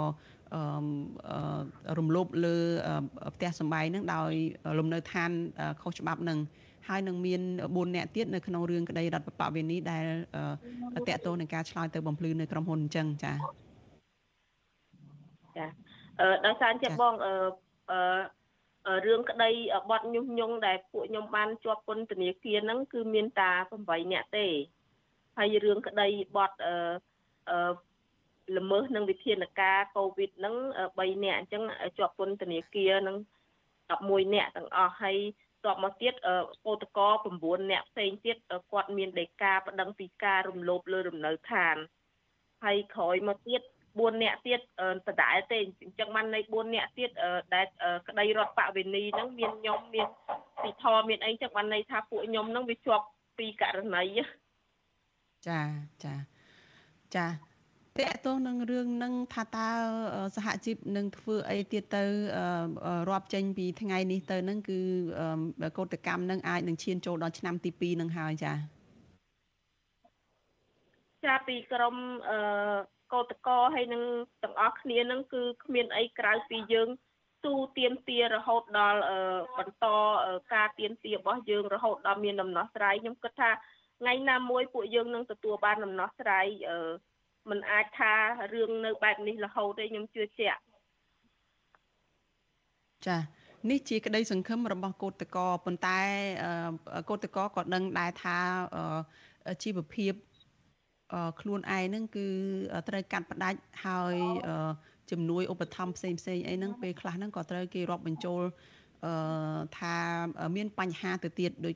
[1.97, 2.55] រំលោភលើ
[3.35, 4.31] ផ្ទះសម្បែងនឹងដោយ
[4.79, 5.31] លំនៅឋាន
[5.81, 6.39] ខុសច្បាប់នឹង
[6.87, 10.03] ហើយនឹងមាន4នាក់ទៀតនៅក្នុងរឿងក្តីរដ្ឋបពវេនីដែល
[11.07, 13.33] តកតងនឹងការឆ្លើយទៅបំភ្លឺនៅក្រុមហ៊ុនអញ្ចឹងចា
[15.57, 15.65] ចា
[16.19, 17.33] អឺដោយសារចិត្តបងអឺ
[17.91, 17.99] អឺ
[19.05, 19.49] រឿងក្តី
[19.89, 24.47] បត់ញុះញង់ដែលពួកខ្ញុំបានជាប់ពន្ធនាគារហ្នឹងគឺមានតា8នាក់ទេ
[25.37, 26.75] ហើយរឿងក្តីបត់អឺ
[27.49, 27.57] អឺ
[28.57, 30.55] ល្មើសនឹងវិធានការកូវីដហ្នឹង
[30.97, 31.63] 3នាក់អញ្ចឹង
[31.97, 33.17] ជាប់ពន្ធនាគារហ្នឹង
[33.89, 35.17] 11នាក់ទាំងអស់ហើយ
[35.65, 36.13] តបមកទៀត
[36.65, 36.99] កោតក
[37.35, 38.37] 9នាក់ផ្សេងទៀត
[38.71, 41.75] គាត់មានដីកាប្តឹងពីការរំលោភលើ រំនៅឋាន
[42.63, 43.61] ហើយក្រោយមកទៀត
[44.01, 44.59] 4នាក់ទៀត
[45.07, 47.09] ដដែលទេអញ្ចឹងបានន័យ4នាក់ទៀត
[47.53, 47.65] ដែល
[48.07, 50.07] ក្តីរដ្ឋបវេនីហ្នឹងមានខ្ញុំមាន
[50.63, 53.05] ពីធរមានអីចឹងបានន័យថាពួកខ្ញុំហ្នឹងវាជាប់
[53.37, 54.03] ពីករណី
[55.47, 55.61] ចា
[56.03, 56.15] ចា
[57.15, 57.27] ចា
[57.99, 59.69] តកតងនឹងរឿងនឹងថាតើ
[60.35, 62.03] សហជីពនឹងធ្វើអីទៀតទៅ
[63.09, 64.79] រាប់ចេញពីថ្ងៃនេះទៅនឹងគឺ
[65.77, 68.53] កោតកម្មនឹងអាចនឹងឈានចូលដល់ឆ្នាំទី2នឹងហើយចា
[71.25, 71.95] ចាពីក្រម
[72.29, 72.39] អឺ
[73.13, 74.03] កោតកហើយនឹង
[74.43, 76.89] ទាំងអស់គ្នានឹងគឺគ្មានអីក្រៅពីយើង
[77.45, 79.01] ទូទៀមទារហូតដល់
[79.57, 79.85] បន្ត
[80.53, 83.49] ការទៀមទារបស់យើងរហូតដល់មានដំណោះស្រាយខ្ញុំគិតថា
[83.99, 86.91] ថ្ងៃណាមួយពួកយើងនឹងទទួលបានដំណោះស្រាយអឺ
[87.49, 88.13] มันអាចថា
[88.53, 90.59] រឿងនៅបែបនេះរហូតទេខ្ញុំជឿជាក់
[93.07, 93.17] ចា
[93.69, 95.99] នេះជាក្តីសង្ឃឹមរបស់កោតកោប៉ុន្តែ
[97.09, 98.37] កោតកោក៏ដឹងដែរថា
[99.63, 100.13] ជីវភាព
[101.41, 102.27] ខ្លួនឯងហ្នឹងគឺ
[102.87, 104.15] ត្រូវកាត់ផ្ដាច់ហើយ
[105.11, 108.41] ជំនួយឧបត្ថម្ភផ្សេងផ្សេងអីហ្នឹងពេលខ្លះហ្នឹងក៏ត្រូវគេរាប់បញ្ចូល
[109.05, 109.13] អឺ
[109.79, 109.95] ថា
[110.55, 111.75] មានបញ្ហាទៅទៀតដូច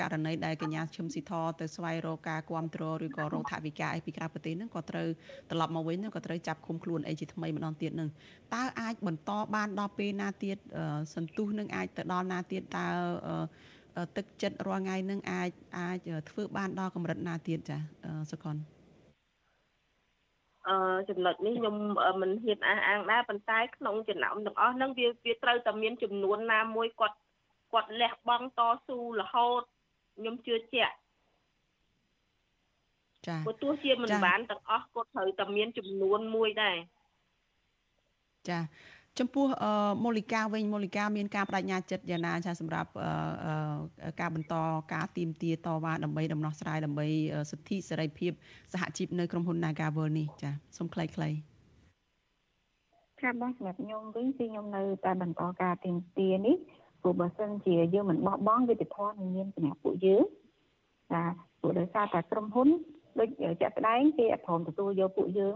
[0.00, 5.06] ករណីដែលកញ្ញាឈឹមស៊ីធទៅស្វែងរកការគ្រប់គ្រងឬក៏រកថវិកាអីពីក្រៅប្រទេសហ្នឹងក៏ត្រូវ
[5.50, 8.10] ត្រឡប់មកវិញក៏ត្រូវចាប់ឃុំខ្លួនអីជាថ្មីម្ដងទៀតហ្នឹង
[8.54, 10.56] តើអាចបន្តបានដល់ពេលណាទៀត
[11.14, 12.86] សន្ទុះនឹងអាចទៅដល់ណាទៀតតើ
[14.16, 17.78] ទឹកចិត្តរាល់ថ្ងៃនឹងអាចអាចធ្វើបានដល់កម្រិតណាទៀតចា
[18.30, 18.56] សុខុន
[20.68, 20.76] អឺ
[21.10, 21.74] ចំណុចនេះខ្ញុំ
[22.20, 27.16] មិនហ៊ានអះអាងដែរប៉ុន្តែក្នុងចំណោមទាំងអស់ហ្នឹងវាវាត្រូវតែមានចំនួនណាមួយគាត់
[27.72, 29.62] គាត់លះបង់តស៊ូរហូត
[30.16, 30.94] ខ្ញុំជឿជាក់
[33.26, 36.76] ចាព្រោះទោះជាមិនបានទាំងអស់គាត់ត្រូវតែមានចំនួនមួយដែរ
[38.48, 38.58] ចា
[39.18, 39.46] ចំពោះ
[40.04, 42.90] មូលិកាវិញមូលិកាមានការបដិញ្ញាចិត្តយ៉ាងណាចាសម្រាប់
[44.20, 44.54] ការបន្ត
[44.94, 47.06] ការទៀមទាតវ៉ាដើម្បីដំណោះស្រាយដើម្បី
[47.50, 48.32] សិទ្ធិសេរីភាព
[48.72, 51.10] សហជីពនៅក្រុមហ៊ុន Nagavel នេះចាសូមខ្លីៗ
[53.22, 56.56] ចាបងសម្រាប់ខ្ញុំវិញគឺខ្ញុំនៅតែបន្តការទៀមទានេះ
[57.02, 60.22] ព្រោះបើសិនជាយើងមិនបោះបង់វិទ្យាធម៌នឹងមានសម្រាប់ពួកយើង
[61.12, 61.22] ចា
[61.60, 62.68] ព្រោះដោយសារតែក្រុមហ៊ុន
[63.18, 63.28] ដូច
[63.60, 65.54] ជាក់ស្ដែងគេអត់ព្រមទទួលយកពួកយើង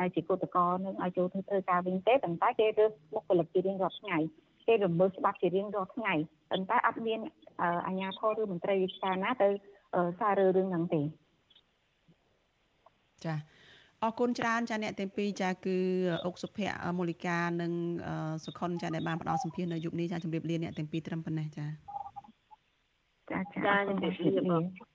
[0.00, 4.18] ដែលជាគឧតកោនឹងឲ្យចូលធ្វើធ្វើការវិញទេប៉ុន្តែគេរើសបុគ្គលិកជារៀងរាល់ថ្ងៃ
[4.66, 6.14] គេរំលោភច្បាប់ជារៀងរាល់ថ្ងៃ
[6.50, 7.20] ប៉ុន្តែអត់មាន
[7.86, 9.48] អាជ្ញាធរឬមន្ត្រីវិស្វណាទៅ
[10.20, 11.02] សាររើរឿងហ្នឹងទេ
[13.24, 13.34] ចា
[14.02, 15.76] អរគុណច្រើនចាអ្នកទាំងពីរចាគឺ
[16.26, 17.72] អុកសុភ័ក្រមូលិកានិង
[18.44, 21.66] សុខុនចាដែលបានផ្ដល់សម្ភារនៅយុគនេះចាជម្រាបលាអ្នកទាំងពីរត្រឹមប៉ុណ្ណេះចា
[23.30, 24.14] ចាចាជម្រាប
[24.52, 24.87] លា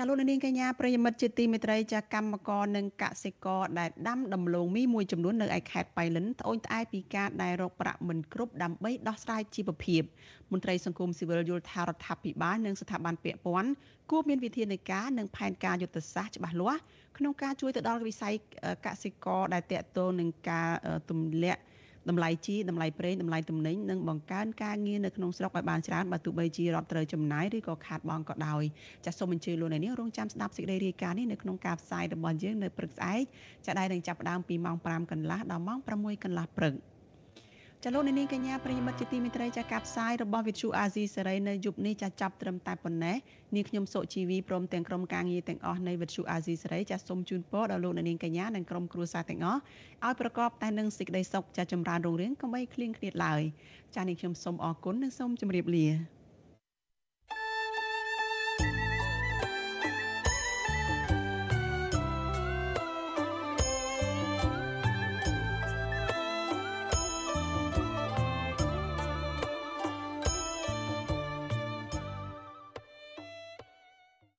[0.00, 10.02] ចាលោកនាងកញ្ញាប្រិយមិត្តជាទីមេត្រីចាកម្មករនិងកសិករដែលដាំដំឡូងមីមួយចំនួននៅឯខេត្តបៃលិនត្អូញត្អែពីការដែលរកប្រាក់មិនគ្រប់ដើម្បីដោះស្រាយជីវភាព
[10.52, 13.70] មន្ត្រីសង្គមស៊ីវិលយល់ថារដ្ឋាភិបាលនិងស្ថាប័នពាក់ព័ន្ធ
[14.10, 16.80] គួរមានវិធានការនិងផែនការយុទ្ធសាស្ត្រច្បាស់លាស់
[17.18, 18.34] ក្នុងការជួយទៅដល់វិស័យ
[18.86, 20.68] កសិករដែលតាក់ទងនឹងការ
[21.10, 21.60] ទម្លាក់
[22.08, 28.62] តម្លៃជីតម្លៃប្រេងតម្លៃទំនិញនិងបង្កើនការងារនៅក្នុងស្រុកឲ្យបានច្រើនបើទោះបីជារដ្ឋត្រូវចំណាយឬក៏ខាតបង់ក៏ដោយ
[29.04, 33.22] ចាសសូមអញ្ជើញលោកអ្នកនាងរងចាំស្ដាប់សេចក្តីរាយការណ៍នេះនៅក្នុងការផ្សាយរបស់យើងនៅព្រឹកស្អែក
[33.66, 36.74] ចាដែលនឹងចាប់ផ្ដើមពីម៉ោង5កន្លះដល់ម៉ោង6កន្លះព្រឹក
[37.84, 43.16] ចលនានាងកញ្ញាប្រិយមិត្តជាទីមេត្រីចាកាផ្សាយរបស់វិទ្យុអាស៊ីសេរីនៅយប់នេះចាចាប់ត្រឹមតែប៉ុណ្ណេះ
[43.54, 49.60] នាងខ្ញុំសុជីវីព្រមទាំងក្រុមការងារទាំងអស់នៃវិទ្យុអាស៊ីសេរីចាសូមជូនពរដល់លោកនាងកញ្ញានិងក្រុមគ្រួសារទាំងអស់
[50.06, 53.42] ឲ្យប្រកបតែនឹងសេចក្តីសុខចាចម្រើនរុងរឿងកុំបីឃ្លៀងឃ្លាតឡើយ
[53.96, 56.17] ចានាងខ្ញុំសូមអរគុណនិងសូមជម្រាបលា